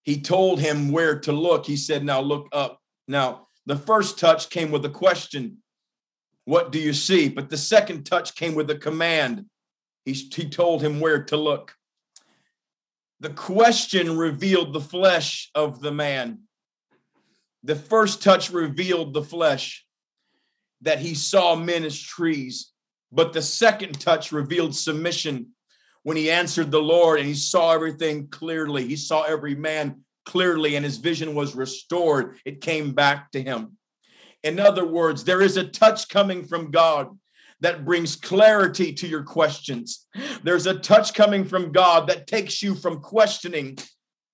he 0.03 0.21
told 0.21 0.61
him 0.61 0.93
where 0.93 1.21
to 1.21 1.33
look. 1.33 1.67
He 1.67 1.77
said, 1.77 2.05
Now 2.05 2.21
look 2.21 2.49
up. 2.53 2.81
Now, 3.07 3.47
the 3.67 3.77
first 3.77 4.19
touch 4.19 4.51
came 4.51 4.71
with 4.71 4.85
a 4.85 4.91
question 4.91 5.59
what 6.45 6.73
do 6.73 6.79
you 6.79 6.93
see? 6.93 7.29
But 7.29 7.51
the 7.51 7.57
second 7.57 8.05
touch 8.05 8.35
came 8.35 8.55
with 8.55 8.71
a 8.71 8.77
command. 8.77 9.47
He, 10.05 10.13
he 10.13 10.49
told 10.49 10.83
him 10.83 11.01
where 11.01 11.23
to 11.25 11.37
look. 11.37 11.75
The 13.21 13.31
question 13.31 14.17
revealed 14.17 14.73
the 14.73 14.81
flesh 14.81 15.51
of 15.55 15.81
the 15.81 15.93
man. 15.93 16.41
The 17.63 17.77
first 17.77 18.23
touch 18.23 18.51
revealed 18.51 19.13
the 19.13 19.23
flesh 19.23 19.85
that 20.81 20.99
he 20.99 21.15
saw 21.15 21.55
men 21.55 21.85
as 21.85 22.01
trees. 22.01 22.73
But 23.13 23.33
the 23.33 23.43
second 23.43 24.01
touch 24.01 24.33
revealed 24.33 24.75
submission 24.75 25.49
when 26.03 26.17
he 26.17 26.31
answered 26.31 26.71
the 26.71 26.81
Lord 26.81 27.19
and 27.19 27.29
he 27.29 27.35
saw 27.35 27.73
everything 27.73 28.29
clearly. 28.29 28.87
He 28.87 28.97
saw 28.97 29.23
every 29.23 29.55
man 29.55 30.01
clearly 30.25 30.77
and 30.77 30.85
his 30.85 30.97
vision 30.97 31.35
was 31.35 31.55
restored. 31.55 32.39
It 32.45 32.61
came 32.61 32.93
back 32.93 33.31
to 33.33 33.43
him. 33.43 33.77
In 34.43 34.59
other 34.59 34.87
words, 34.87 35.25
there 35.25 35.43
is 35.43 35.57
a 35.57 35.69
touch 35.69 36.09
coming 36.09 36.45
from 36.45 36.71
God 36.71 37.09
that 37.61 37.85
brings 37.85 38.17
clarity 38.17 38.93
to 38.95 39.07
your 39.07 39.23
questions. 39.23 40.07
There's 40.43 40.67
a 40.67 40.79
touch 40.79 41.13
coming 41.15 41.45
from 41.45 41.73
God 41.73 42.09
that 42.09 42.27
takes 42.27 42.63
you 42.63 42.75
from 42.75 43.01
questioning 43.01 43.77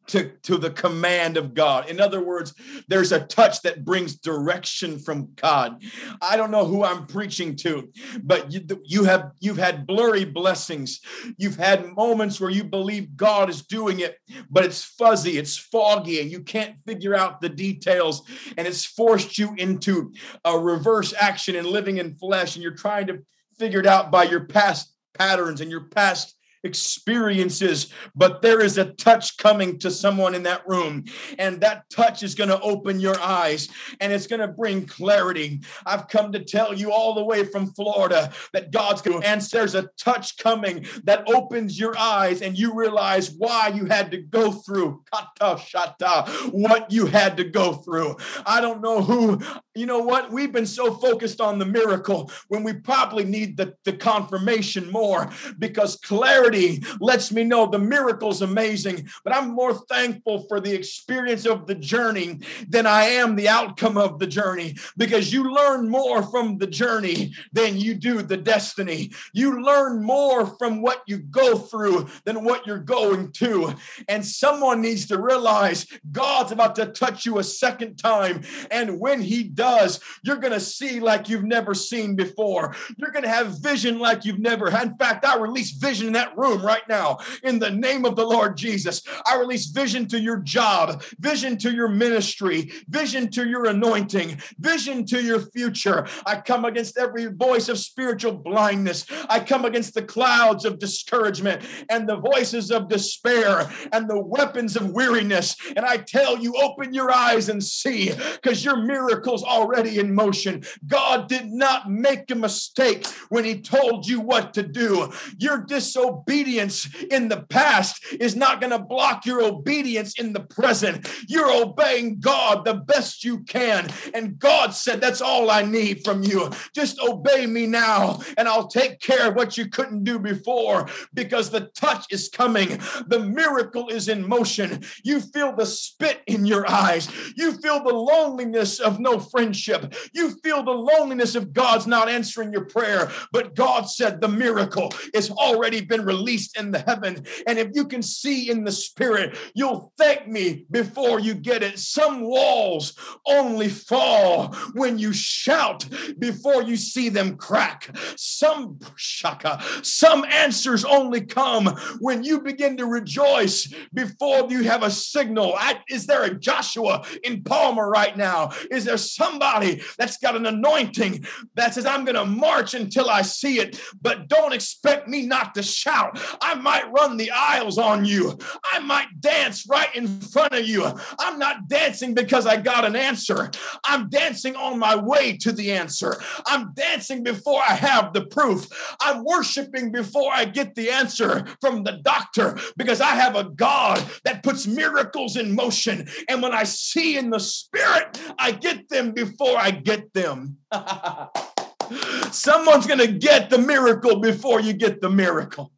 to, 0.09 0.31
to 0.42 0.57
the 0.57 0.71
command 0.71 1.37
of 1.37 1.55
God. 1.55 1.88
In 1.88 2.01
other 2.01 2.23
words, 2.23 2.55
there's 2.88 3.12
a 3.12 3.27
touch 3.27 3.62
that 3.62 3.85
brings 3.85 4.16
direction 4.16 4.99
from 4.99 5.33
God. 5.37 5.83
I 6.21 6.37
don't 6.37 6.51
know 6.51 6.64
who 6.64 6.85
I'm 6.85 7.07
preaching 7.07 7.57
to, 7.57 7.90
but 8.23 8.53
you, 8.53 8.64
you 8.85 9.05
have 9.05 9.33
you've 9.40 9.57
had 9.57 9.87
blurry 9.87 10.25
blessings. 10.25 11.01
You've 11.37 11.57
had 11.57 11.95
moments 11.95 12.40
where 12.40 12.51
you 12.51 12.64
believe 12.64 13.16
God 13.16 13.51
is 13.51 13.66
doing 13.66 14.01
it, 14.01 14.16
but 14.51 14.64
it's 14.64 14.85
fuzzy, 14.85 15.38
it's 15.38 15.57
foggy, 15.57 16.21
and 16.21 16.31
you 16.31 16.40
can't 16.40 16.77
figure 16.87 17.14
out 17.14 17.40
the 17.40 17.49
details. 17.49 18.23
And 18.57 18.66
it's 18.66 18.85
forced 18.85 19.38
you 19.38 19.55
into 19.57 20.12
a 20.45 20.59
reverse 20.59 21.14
action 21.19 21.57
and 21.57 21.66
living 21.66 21.99
in 21.99 22.16
flesh, 22.16 22.55
and 22.55 22.62
you're 22.62 22.73
trying 22.73 23.07
to 23.09 23.23
figure 23.59 23.81
it 23.81 23.87
out 23.87 24.11
by 24.11 24.25
your 24.25 24.45
past 24.45 24.92
patterns 25.14 25.61
and 25.61 25.71
your 25.71 25.85
past 25.85 26.36
experiences, 26.66 27.92
but 28.14 28.42
there 28.42 28.61
is 28.61 28.76
a 28.76 28.92
touch 28.92 29.38
coming 29.38 29.79
to 29.79 29.90
someone 29.90 30.35
in 30.35 30.42
that 30.42 30.68
room. 30.68 31.05
And 31.38 31.61
that 31.62 31.88
touch 31.90 32.22
is 32.22 32.35
going 32.35 32.50
to 32.50 32.61
open 32.61 33.00
your 33.00 33.18
eyes 33.20 33.68
and 34.00 34.12
it's 34.12 34.26
going 34.26 34.40
to 34.40 34.48
bring 34.48 34.87
clarity. 34.87 35.62
I've 35.87 36.09
come 36.09 36.33
to 36.33 36.44
tell 36.44 36.74
you 36.74 36.92
all 36.92 37.14
the 37.14 37.24
way 37.24 37.44
from 37.44 37.72
Florida 37.72 38.33
that 38.52 38.72
God's 38.72 39.02
going 39.02 39.22
to 39.22 39.26
answer. 39.26 39.59
There's 39.59 39.74
a 39.74 39.88
touch 39.98 40.37
coming 40.37 40.87
that 41.05 41.29
opens 41.29 41.79
your 41.79 41.96
eyes 41.96 42.42
and 42.42 42.59
you 42.59 42.74
realize 42.74 43.31
why 43.31 43.68
you 43.68 43.87
had 43.87 44.11
to 44.11 44.18
go 44.18 44.52
through 44.52 45.02
kata 45.11 45.61
shata, 45.62 46.52
what 46.52 46.90
you 46.90 47.07
had 47.07 47.37
to 47.37 47.44
go 47.44 47.74
through. 47.74 48.16
I 48.44 48.61
don't 48.61 48.83
know 48.83 49.02
who, 49.02 49.40
you 49.74 49.87
know 49.87 50.00
what? 50.00 50.33
We've 50.33 50.52
been 50.52 50.66
so 50.66 50.94
focused 50.94 51.40
on 51.40 51.59
the 51.59 51.64
miracle 51.64 52.31
when 52.48 52.64
we 52.64 52.72
probably 52.72 53.24
need 53.24 53.57
the, 53.57 53.74
the 53.85 53.92
confirmation 53.92 54.90
more 54.90 55.31
because 55.59 55.96
clarity 55.96 56.56
lets 57.01 57.33
me 57.33 57.45
know 57.45 57.66
the 57.66 57.79
miracle's 57.79 58.42
amazing, 58.42 59.09
but 59.25 59.35
I'm 59.35 59.51
more 59.51 59.75
thankful 59.75 60.47
for 60.49 60.61
the 60.61 60.73
experience 60.73 61.47
of 61.47 61.66
the 61.66 61.75
journey 61.75 62.40
than 62.69 62.87
I 62.87 63.05
am 63.05 63.37
the 63.37 63.49
outcome 63.49 63.97
of 63.97 64.19
the 64.19 64.27
journey 64.27 64.77
because 64.97 65.33
you 65.33 65.53
learn 65.53 65.88
more 65.88 66.23
from 66.23 66.59
the 66.59 66.66
journey 66.66 67.33
than 67.53 67.77
you 67.77 67.95
do 67.95 68.23
the 68.23 68.37
destiny. 68.37 69.12
You 69.33 69.62
learn 69.62 70.03
more 70.03 70.47
from 70.59 70.83
what 70.83 71.03
you 71.07 71.19
go 71.19 71.57
through 71.57 72.09
than 72.25 72.45
what 72.45 72.66
you're 72.66 72.79
going 72.79 73.33
to. 73.33 73.75
And 74.09 74.25
someone 74.25 74.81
needs 74.81 75.07
to 75.07 75.21
realize 75.21 75.87
God's 76.12 76.53
about 76.53 76.77
to 76.77 76.87
touch 76.87 77.27
you 77.27 77.38
a 77.38 77.45
second 77.45 77.97
time. 77.97 78.42
And 78.71 79.01
when 79.01 79.21
He 79.21 79.45
does, 79.45 79.66
does, 79.66 80.01
you're 80.23 80.37
going 80.37 80.53
to 80.53 80.61
see 80.61 81.01
like 81.01 81.29
you've 81.29 81.45
never 81.45 81.75
seen 81.75 82.16
before. 82.16 82.75
You're 82.97 83.11
going 83.11 83.25
to 83.25 83.29
have 83.29 83.61
vision 83.61 83.99
like 83.99 84.25
you've 84.25 84.38
never 84.38 84.71
had. 84.71 84.88
In 84.88 84.97
fact, 84.97 85.25
I 85.25 85.37
release 85.38 85.73
vision 85.73 86.09
in 86.09 86.12
that 86.14 86.36
room 86.37 86.64
right 86.64 86.87
now 86.88 87.18
in 87.42 87.59
the 87.59 87.70
name 87.70 88.05
of 88.05 88.16
the 88.16 88.27
Lord 88.27 88.57
Jesus. 88.57 89.03
I 89.27 89.37
release 89.37 89.66
vision 89.66 90.07
to 90.09 90.20
your 90.20 90.38
job, 90.38 91.03
vision 91.18 91.57
to 91.59 91.72
your 91.72 91.88
ministry, 91.88 92.72
vision 92.88 93.31
to 93.33 93.49
your 93.49 93.66
anointing, 93.66 94.40
vision 94.59 95.05
to 95.07 95.22
your 95.22 95.40
future. 95.40 96.07
I 96.25 96.40
come 96.40 96.64
against 96.64 96.99
every 96.99 97.27
voice 97.27 97.68
of 97.68 97.79
spiritual 97.79 98.33
blindness. 98.33 99.07
I 99.29 99.40
come 99.40 99.64
against 99.64 99.94
the 99.94 100.03
clouds 100.03 100.64
of 100.64 100.79
discouragement 100.79 101.62
and 101.88 102.09
the 102.09 102.16
voices 102.16 102.70
of 102.70 102.88
despair 102.88 103.70
and 103.92 104.09
the 104.09 104.20
weapons 104.20 104.77
of 104.77 104.90
weariness. 104.90 105.57
And 105.77 105.85
I 105.85 105.99
tell 105.99 106.38
you, 106.38 106.55
open 106.57 106.92
your 106.92 107.11
eyes 107.11 107.49
and 107.49 107.62
see 107.62 108.12
because 108.35 108.64
your 108.64 108.77
miracle's 108.77 109.42
already 109.42 109.99
in 109.99 110.14
motion. 110.14 110.64
God 110.87 111.29
did 111.29 111.46
not 111.46 111.90
make 111.90 112.31
a 112.31 112.35
mistake 112.35 113.07
when 113.29 113.44
He 113.44 113.61
told 113.61 114.07
you 114.07 114.20
what 114.20 114.55
to 114.55 114.62
do. 114.62 115.12
Your 115.38 115.59
disobedience 115.59 116.25
in 116.28 117.28
the 117.28 117.44
past 117.48 118.04
is 118.20 118.36
not 118.36 118.60
going 118.60 118.72
to 118.72 118.78
block 118.78 119.26
your 119.26 119.42
obedience 119.42 120.18
in 120.18 120.32
the 120.32 120.40
present. 120.40 121.08
You're 121.28 121.52
obeying 121.52 122.20
God 122.20 122.64
the 122.64 122.74
best 122.74 123.24
you 123.24 123.40
can. 123.40 123.88
And 124.14 124.38
God 124.38 124.74
said, 124.74 125.00
That's 125.00 125.20
all 125.20 125.50
I 125.50 125.62
need 125.62 126.04
from 126.04 126.22
you. 126.22 126.50
Just 126.74 127.00
obey 127.00 127.46
me 127.46 127.66
now, 127.66 128.20
and 128.36 128.48
I'll 128.48 128.68
take 128.68 129.00
care 129.00 129.28
of 129.28 129.34
what 129.34 129.56
you 129.56 129.68
couldn't 129.68 130.04
do 130.04 130.18
before 130.18 130.88
because 131.14 131.50
the 131.50 131.66
touch 131.74 132.06
is 132.10 132.28
coming. 132.28 132.80
The 133.06 133.20
miracle 133.20 133.88
is 133.88 134.08
in 134.08 134.26
motion. 134.26 134.84
You 135.04 135.20
feel 135.20 135.54
the 135.54 135.66
spit 135.66 136.22
in 136.26 136.46
your 136.46 136.68
eyes. 136.70 137.08
You 137.36 137.52
feel 137.52 137.82
the 137.82 137.94
loneliness 137.94 138.80
of 138.80 139.00
no 139.00 139.18
friendship. 139.18 139.94
You 140.12 140.30
feel 140.42 140.62
the 140.62 140.70
loneliness 140.70 141.34
of 141.34 141.52
God's 141.52 141.86
not 141.86 142.08
answering 142.08 142.52
your 142.52 142.64
prayer. 142.64 143.10
But 143.32 143.54
God 143.54 143.88
said 143.88 144.20
the 144.20 144.28
miracle 144.28 144.92
has 145.14 145.30
already 145.30 145.80
been 145.80 146.04
released 146.04 146.15
in 146.59 146.70
the 146.70 146.79
heaven. 146.79 147.24
And 147.46 147.59
if 147.59 147.70
you 147.74 147.87
can 147.87 148.02
see 148.02 148.50
in 148.50 148.64
the 148.64 148.72
spirit, 148.72 149.37
you'll 149.55 149.92
thank 149.98 150.29
me 150.29 150.66
before 150.70 151.20
you 151.20 151.35
get 151.35 151.62
it. 151.62 151.79
Some 151.79 152.22
walls 152.22 152.94
only 153.26 153.68
fall 153.68 154.55
when 154.74 154.98
you 154.98 155.12
shout 155.12 155.87
before 156.18 156.62
you 156.62 156.76
see 156.76 157.09
them 157.09 157.37
crack. 157.37 157.96
Some 158.16 158.79
shaka, 158.96 159.62
some 159.83 160.24
answers 160.24 160.85
only 160.85 161.20
come 161.22 161.66
when 162.00 162.24
you 162.24 162.40
begin 162.40 162.76
to 162.76 162.87
rejoice 162.87 163.72
before 163.94 164.50
you 164.50 164.64
have 164.64 164.83
a 164.83 164.90
signal. 164.90 165.55
I, 165.57 165.81
is 165.88 166.07
there 166.07 166.24
a 166.24 166.35
Joshua 166.35 167.05
in 167.24 167.42
Palmer 167.42 167.88
right 167.88 168.16
now? 168.16 168.50
Is 168.70 168.85
there 168.85 168.96
somebody 168.96 169.83
that's 169.98 170.18
got 170.18 170.37
an 170.37 170.46
anointing 170.46 171.24
that 171.55 171.74
says, 171.74 171.87
I'm 171.87 172.05
going 172.05 172.16
to 172.16 172.24
march 172.24 172.74
until 172.74 173.09
I 173.09 173.22
see 173.22 173.59
it, 173.59 173.81
but 174.00 174.29
don't 174.29 174.52
expect 174.52 175.09
me 175.09 175.26
not 175.26 175.55
to 175.55 175.62
shout? 175.62 176.06
I 176.40 176.55
might 176.55 176.90
run 176.92 177.16
the 177.16 177.31
aisles 177.31 177.79
on 177.79 178.05
you, 178.05 178.38
I 178.73 178.79
might 178.81 179.21
dance 179.21 179.66
right 179.69 179.95
in 179.95 180.07
front 180.21 180.53
of 180.53 180.66
you. 180.66 180.87
I'm 181.19 181.38
not 181.38 181.69
dancing 181.69 182.14
because 182.14 182.47
I 182.47 182.57
got 182.57 182.85
an 182.85 182.97
answer, 182.97 183.51
I'm 183.85 184.09
dancing 184.09 184.57
on 184.57 184.79
my 184.79 184.97
way 184.97 185.37
to 185.38 185.53
the 185.53 185.73
answer. 185.73 186.16
I'm 186.47 186.73
dancing 186.75 187.23
before 187.23 187.61
I 187.61 187.75
have 187.75 188.12
the 188.12 188.27
proof. 188.27 188.66
I'm 189.01 189.25
worshiping 189.25 189.92
before 189.92 190.31
I 190.33 190.45
get 190.45 190.75
the 190.75 190.90
answer 190.90 191.45
from 191.61 191.85
the 191.85 192.01
doctor 192.03 192.59
because 192.77 193.01
I 193.01 193.14
have 193.14 193.37
a 193.37 193.45
God 193.45 194.05
that 194.25 194.42
puts 194.42 194.66
miracles 194.66 195.37
in 195.37 195.55
motion. 195.55 196.09
And 196.29 196.42
when 196.42 196.53
I 196.53 196.64
see 196.64 197.16
in 197.16 197.31
the 197.31 197.40
spirit, 197.40 198.21
I 198.38 198.53
get 198.53 198.88
them 198.88 199.12
before 199.12 199.57
I 199.59 199.71
get 199.71 200.12
them. 200.12 200.59
Someone's 202.31 202.87
going 202.87 203.01
to 203.01 203.12
get 203.12 203.51
the 203.51 203.59
miracle 203.59 204.21
before 204.21 204.61
you 204.61 204.73
get 204.73 205.01
the 205.01 205.11
miracle. 205.11 205.73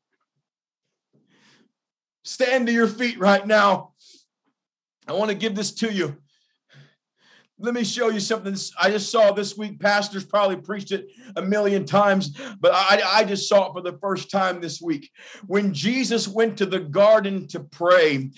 Stand 2.29 2.67
to 2.67 2.73
your 2.75 2.87
feet 2.87 3.19
right 3.19 3.47
now. 3.47 3.93
I 5.07 5.15
want 5.15 5.31
to 5.31 5.35
give 5.35 5.55
this 5.55 5.73
to 5.77 5.91
you. 5.91 6.19
Let 7.61 7.75
me 7.75 7.83
show 7.83 8.09
you 8.09 8.21
something 8.21 8.55
I 8.81 8.91
just 8.91 9.11
saw 9.11 9.33
this 9.33 9.57
week. 9.57 9.81
Pastors 9.81 10.25
probably 10.25 10.57
preached 10.57 10.93
it 10.93 11.09
a 11.35 11.43
million 11.43 11.85
times, 11.85 12.39
but 12.61 12.73
I, 12.73 13.01
I 13.05 13.25
just 13.25 13.49
saw 13.49 13.69
it 13.69 13.73
for 13.73 13.83
the 13.83 13.99
first 13.99 14.31
time 14.31 14.61
this 14.61 14.81
week. 14.81 15.11
When 15.47 15.75
Jesus 15.75 16.29
went 16.29 16.57
to 16.59 16.67
the 16.67 16.79
garden 16.79 17.49
to 17.49 17.61
pray, 17.61 18.31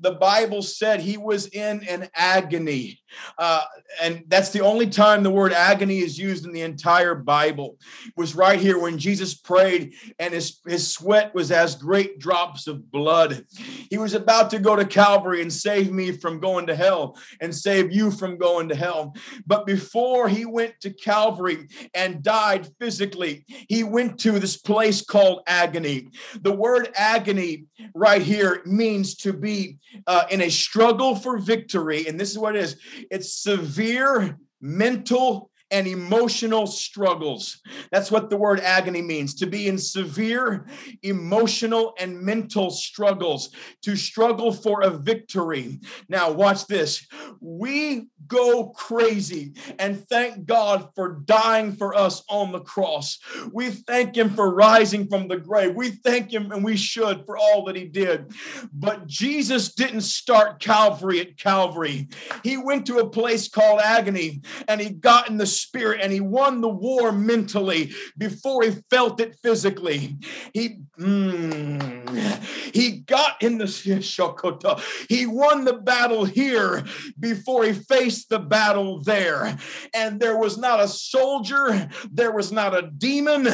the 0.00 0.12
Bible 0.12 0.60
said 0.62 1.00
he 1.00 1.16
was 1.16 1.46
in 1.46 1.84
an 1.88 2.08
agony. 2.14 3.00
Uh, 3.38 3.62
and 4.02 4.24
that's 4.28 4.50
the 4.50 4.60
only 4.60 4.88
time 4.88 5.22
the 5.22 5.30
word 5.30 5.52
agony 5.52 6.00
is 6.00 6.18
used 6.18 6.44
in 6.44 6.52
the 6.52 6.60
entire 6.60 7.14
Bible. 7.14 7.78
It 8.06 8.12
was 8.16 8.34
right 8.34 8.60
here 8.60 8.78
when 8.78 8.98
Jesus 8.98 9.34
prayed, 9.34 9.94
and 10.18 10.34
his, 10.34 10.60
his 10.66 10.92
sweat 10.92 11.34
was 11.34 11.50
as 11.50 11.76
great 11.76 12.18
drops 12.18 12.66
of 12.66 12.90
blood. 12.90 13.46
He 13.90 13.96
was 13.96 14.12
about 14.12 14.50
to 14.50 14.58
go 14.58 14.76
to 14.76 14.84
Calvary 14.84 15.40
and 15.40 15.52
save 15.52 15.92
me 15.92 16.12
from 16.12 16.40
going 16.40 16.66
to 16.66 16.76
hell 16.76 17.16
and 17.40 17.54
save 17.54 17.92
you 17.92 18.10
from 18.10 18.36
going 18.36 18.65
to 18.68 18.74
hell. 18.74 19.14
But 19.46 19.66
before 19.66 20.28
he 20.28 20.44
went 20.44 20.80
to 20.80 20.90
Calvary 20.90 21.68
and 21.94 22.22
died 22.22 22.68
physically, 22.78 23.44
he 23.68 23.84
went 23.84 24.18
to 24.20 24.38
this 24.38 24.56
place 24.56 25.02
called 25.02 25.42
agony. 25.46 26.08
The 26.40 26.52
word 26.52 26.90
agony 26.94 27.66
right 27.94 28.22
here 28.22 28.62
means 28.64 29.16
to 29.16 29.32
be 29.32 29.78
uh, 30.06 30.24
in 30.30 30.40
a 30.42 30.50
struggle 30.50 31.14
for 31.16 31.38
victory. 31.38 32.06
And 32.06 32.18
this 32.18 32.30
is 32.30 32.38
what 32.38 32.56
it 32.56 32.62
is 32.62 32.76
it's 33.10 33.32
severe 33.32 34.38
mental 34.60 35.50
and 35.70 35.86
emotional 35.86 36.66
struggles. 36.66 37.60
That's 37.90 38.10
what 38.10 38.30
the 38.30 38.36
word 38.36 38.60
agony 38.60 39.02
means 39.02 39.34
to 39.36 39.46
be 39.46 39.68
in 39.68 39.78
severe 39.78 40.66
emotional 41.02 41.94
and 41.98 42.20
mental 42.20 42.70
struggles, 42.70 43.50
to 43.82 43.96
struggle 43.96 44.52
for 44.52 44.82
a 44.82 44.90
victory. 44.90 45.80
Now, 46.08 46.30
watch 46.30 46.66
this. 46.66 47.06
We 47.40 48.08
go 48.26 48.68
crazy 48.70 49.54
and 49.78 50.06
thank 50.08 50.46
God 50.46 50.88
for 50.94 51.20
dying 51.24 51.72
for 51.72 51.94
us 51.94 52.22
on 52.28 52.52
the 52.52 52.60
cross. 52.60 53.18
We 53.52 53.70
thank 53.70 54.16
Him 54.16 54.30
for 54.30 54.54
rising 54.54 55.08
from 55.08 55.28
the 55.28 55.36
grave. 55.36 55.74
We 55.74 55.90
thank 55.90 56.32
Him, 56.32 56.52
and 56.52 56.64
we 56.64 56.76
should, 56.76 57.24
for 57.26 57.36
all 57.36 57.64
that 57.64 57.76
He 57.76 57.84
did. 57.84 58.32
But 58.72 59.06
Jesus 59.06 59.74
didn't 59.74 60.02
start 60.02 60.60
Calvary 60.60 61.20
at 61.20 61.36
Calvary, 61.36 62.08
He 62.42 62.56
went 62.56 62.86
to 62.86 62.98
a 62.98 63.08
place 63.08 63.48
called 63.48 63.80
agony 63.80 64.42
and 64.68 64.80
He 64.80 64.90
got 64.90 65.28
in 65.28 65.36
the 65.36 65.46
spirit 65.56 66.00
and 66.02 66.12
he 66.12 66.20
won 66.20 66.60
the 66.60 66.68
war 66.68 67.12
mentally 67.12 67.92
before 68.16 68.62
he 68.62 68.72
felt 68.90 69.20
it 69.20 69.36
physically. 69.42 70.16
He 70.52 70.80
mm, 70.98 72.44
he 72.72 72.98
got 73.00 73.42
in 73.42 73.58
the 73.58 73.64
Shokota. 73.64 74.80
He 75.08 75.26
won 75.26 75.64
the 75.64 75.74
battle 75.74 76.24
here 76.24 76.84
before 77.18 77.64
he 77.64 77.72
faced 77.72 78.28
the 78.28 78.38
battle 78.38 79.02
there. 79.02 79.56
And 79.94 80.20
there 80.20 80.36
was 80.36 80.58
not 80.58 80.80
a 80.80 80.88
soldier, 80.88 81.88
there 82.10 82.32
was 82.32 82.50
not 82.50 82.76
a 82.76 82.90
demon, 82.90 83.48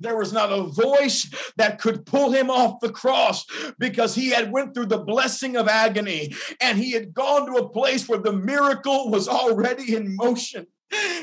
there 0.00 0.16
was 0.16 0.32
not 0.32 0.52
a 0.52 0.64
voice 0.64 1.30
that 1.56 1.80
could 1.80 2.04
pull 2.04 2.32
him 2.32 2.50
off 2.50 2.80
the 2.80 2.90
cross 2.90 3.46
because 3.78 4.14
he 4.14 4.30
had 4.30 4.52
went 4.52 4.74
through 4.74 4.86
the 4.86 4.98
blessing 4.98 5.56
of 5.56 5.68
agony 5.68 6.34
and 6.60 6.78
he 6.78 6.92
had 6.92 7.14
gone 7.14 7.46
to 7.46 7.58
a 7.58 7.68
place 7.68 8.08
where 8.08 8.18
the 8.18 8.32
miracle 8.32 9.10
was 9.10 9.28
already 9.28 9.94
in 9.94 10.14
motion. 10.16 10.66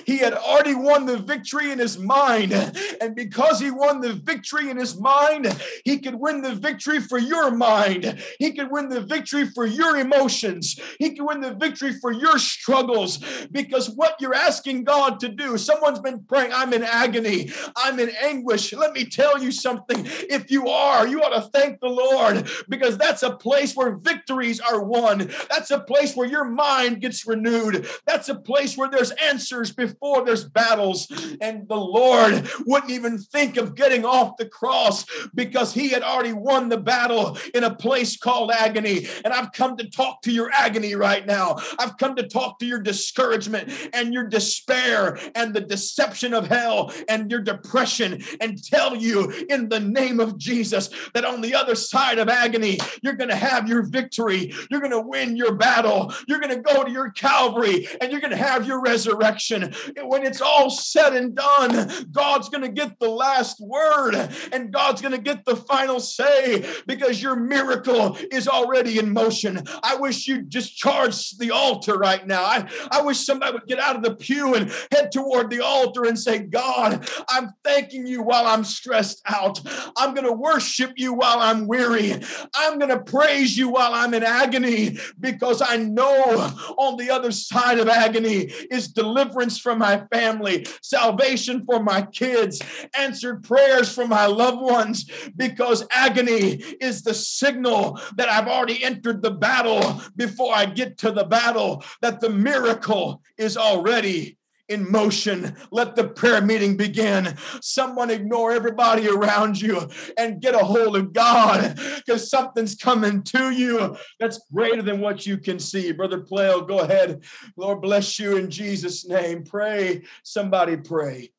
He 0.06 0.17
had 0.17 0.34
already 0.34 0.75
won 0.75 1.06
the 1.06 1.17
victory 1.17 1.71
in 1.71 1.80
his 1.80 1.97
mind. 1.97 2.54
And 3.01 3.15
because 3.15 3.60
he 3.60 3.71
won 3.71 3.99
the 3.99 4.13
victory 4.13 4.69
in 4.69 4.78
his 4.78 4.99
mind, 4.99 5.60
he 5.84 5.99
could 5.99 6.15
win 6.15 6.41
the 6.41 6.54
victory 6.54 6.99
for 6.99 7.17
your 7.17 7.49
mind. 7.49 8.21
He 8.38 8.51
could 8.51 8.69
win 8.69 8.89
the 8.89 9.01
victory 9.01 9.47
for 9.47 9.65
your 9.65 9.97
emotions. 9.97 10.80
He 10.99 11.15
could 11.15 11.25
win 11.25 11.41
the 11.41 11.56
victory 11.56 11.93
for 11.93 12.12
your 12.12 12.38
struggles. 12.38 13.17
Because 13.51 13.89
what 13.89 14.15
you're 14.19 14.36
asking 14.36 14.84
God 14.84 15.19
to 15.21 15.30
do, 15.30 15.58
someone's 15.58 15.99
been 15.99 16.23
praying, 16.23 16.51
I'm 16.54 16.73
in 16.73 16.84
agony, 16.84 17.51
I'm 17.75 17.99
in 17.99 18.10
anguish. 18.21 18.73
Let 18.73 18.93
me 18.93 19.06
tell 19.06 19.41
you 19.41 19.51
something. 19.51 20.06
If 20.06 20.51
you 20.51 20.67
are, 20.67 21.08
you 21.08 21.21
ought 21.21 21.41
to 21.41 21.49
thank 21.49 21.80
the 21.80 21.89
Lord 21.89 22.47
because 22.69 22.97
that's 22.97 23.23
a 23.23 23.36
place 23.36 23.75
where 23.75 23.95
victories 23.95 24.60
are 24.60 24.84
won. 24.84 25.32
That's 25.49 25.71
a 25.71 25.80
place 25.80 26.15
where 26.15 26.28
your 26.28 26.45
mind 26.45 27.01
gets 27.01 27.25
renewed. 27.25 27.88
That's 28.06 28.30
a 28.30 28.36
place 28.36 28.78
where 28.78 28.89
there's 28.89 29.12
answers 29.12 29.55
before 29.63 30.26
there's 30.26 30.44
battles. 30.44 31.08
And 31.41 31.68
the 31.68 31.76
Lord 31.76 32.48
wouldn't 32.65 32.91
even 32.91 33.18
think 33.18 33.58
of 33.58 33.76
getting 33.76 34.06
off 34.06 34.38
the 34.38 34.46
cross 34.46 35.06
because 35.34 35.74
he 35.74 35.89
had 35.89 36.04
already 36.04 36.34
won 36.34 36.70
the 36.70 36.78
battle 36.78 37.38
in 37.54 37.63
a 37.63 37.76
place 37.76 38.18
called 38.18 38.52
agony. 38.52 39.08
And 39.24 39.34
I've 39.34 39.52
come 39.52 39.78
to 39.78 39.89
talk 39.89 40.22
to 40.24 40.32
your 40.32 40.52
agony 40.52 40.96
right 40.96 41.26
now. 41.26 41.58
I've 41.80 41.98
come 41.98 42.15
to 42.15 42.28
talk 42.28 42.60
to 42.60 42.65
your 42.65 42.80
discouragement 42.80 43.72
and 43.94 44.13
your 44.13 44.28
despair 44.28 45.18
and 45.36 45.54
the 45.54 45.62
deception 45.62 46.34
of 46.34 46.48
hell 46.48 46.91
and 47.08 47.32
your 47.32 47.41
depression 47.41 48.24
and 48.41 48.63
tell 48.63 48.96
you 48.96 49.32
in 49.50 49.70
the 49.70 49.80
name 49.80 50.20
of 50.20 50.38
Jesus 50.38 50.89
that 51.13 51.26
on 51.26 51.41
the 51.41 51.56
other 51.56 51.76
side 51.76 52.20
of 52.20 52.30
agony, 52.30 52.80
you're 53.02 53.13
going 53.13 53.30
to 53.30 53.36
have 53.36 53.68
your 53.68 53.84
victory. 53.84 54.54
You're 54.70 54.82
going 54.82 54.91
to 54.91 55.02
win 55.02 55.36
your 55.36 55.56
battle. 55.56 56.13
You're 56.28 56.39
going 56.39 56.56
to 56.56 56.62
go 56.62 56.84
to 56.84 56.91
your 56.91 57.12
Calvary 57.12 57.88
and 58.02 58.12
you're 58.12 58.22
going 58.22 58.32
to 58.32 58.38
have 58.38 58.68
your 58.68 58.82
resurrection 58.82 59.44
resurrection, 59.51 59.73
when 60.08 60.25
it's 60.25 60.41
all 60.41 60.69
said 60.69 61.15
and 61.15 61.36
done, 61.36 62.08
God's 62.12 62.49
going 62.49 62.63
to 62.63 62.69
get 62.69 62.99
the 62.99 63.10
last 63.10 63.60
word 63.60 64.15
and 64.51 64.71
God's 64.71 65.01
going 65.01 65.13
to 65.13 65.21
get 65.21 65.45
the 65.45 65.55
final 65.55 65.99
say 65.99 66.65
because 66.88 67.21
your 67.21 67.36
miracle 67.36 68.17
is 68.31 68.47
already 68.47 68.99
in 68.99 69.12
motion. 69.12 69.63
I 69.84 69.95
wish 69.95 70.27
you'd 70.27 70.49
just 70.49 70.75
charge 70.75 71.31
the 71.38 71.51
altar 71.51 71.97
right 71.97 72.25
now. 72.25 72.43
I, 72.43 72.69
I 72.91 73.01
wish 73.01 73.25
somebody 73.25 73.53
would 73.53 73.67
get 73.67 73.79
out 73.79 73.95
of 73.95 74.03
the 74.03 74.15
pew 74.15 74.55
and 74.55 74.71
head 74.91 75.12
toward 75.12 75.49
the 75.49 75.63
altar 75.63 76.05
and 76.05 76.17
say, 76.17 76.39
God, 76.39 77.08
I'm 77.29 77.51
thanking 77.63 78.08
you 78.08 78.23
while 78.23 78.45
I'm 78.45 78.63
stressed 78.63 79.21
out. 79.25 79.62
I'm 79.97 80.13
going 80.13 80.27
to 80.27 80.34
worship 80.34 80.93
you 80.95 81.13
while 81.13 81.39
I'm 81.39 81.67
weary. 81.67 82.13
I'm 82.53 82.79
going 82.79 82.89
to 82.89 82.99
praise 82.99 83.58
you 83.58 83.69
while 83.69 83.93
I'm 83.93 84.13
in 84.13 84.23
agony 84.23 84.97
because 85.19 85.62
I 85.62 85.77
know 85.77 86.51
on 86.77 86.97
the 86.97 87.12
other 87.12 87.31
side 87.31 87.79
of 87.79 87.88
agony 87.88 88.51
is 88.71 88.88
deliverance 88.88 89.35
from 89.36 89.80
my 89.80 90.06
family, 90.12 90.65
salvation 90.82 91.63
for 91.65 91.82
my 91.82 92.02
kids, 92.02 92.62
answered 92.98 93.43
prayers 93.43 93.93
for 93.93 94.08
my 94.08 94.26
loved 94.26 94.62
ones 94.62 95.10
because 95.36 95.86
agony 95.91 96.54
is 96.82 97.04
the 97.04 97.13
signal 97.13 98.00
that 98.15 98.30
I've 98.30 98.48
already 98.48 98.84
entered 98.84 99.21
the 99.21 99.32
battle 99.32 100.02
before 100.15 100.54
I 100.56 100.65
get 100.65 100.98
to 101.00 101.12
the 101.12 101.26
battle, 101.26 101.84
that 102.02 102.19
the 102.19 102.30
miracle 102.30 103.21
is 103.38 103.58
already 103.58 104.38
in 104.69 104.89
motion. 104.89 105.56
Let 105.71 105.95
the 105.95 106.08
prayer 106.08 106.41
meeting 106.41 106.78
begin. 106.78 107.36
Someone 107.62 108.10
ignore 108.10 108.51
everybody 108.51 109.08
around 109.08 109.62
you 109.62 109.89
and 110.17 110.41
get 110.41 110.56
a 110.56 110.60
hold 110.60 110.95
of 110.95 111.13
God 111.13 111.80
because 111.97 112.30
something's 112.30 112.75
coming 112.75 113.23
to 113.23 113.51
you 113.51 113.95
that's 114.19 114.39
greater 114.54 114.82
than 114.82 115.01
what 115.01 115.25
you 115.25 115.38
can 115.38 115.60
see. 115.60 115.91
Brother 115.91 116.21
Plale, 116.21 116.62
go 116.62 116.80
ahead. 116.80 117.23
Lord 117.58 117.82
bless 117.82 118.19
you 118.19 118.38
in 118.38 118.49
Jesus' 118.49 119.08
name. 119.08 119.43
Pray. 119.43 120.04
Somebody 120.23 120.78
pray. 120.78 121.32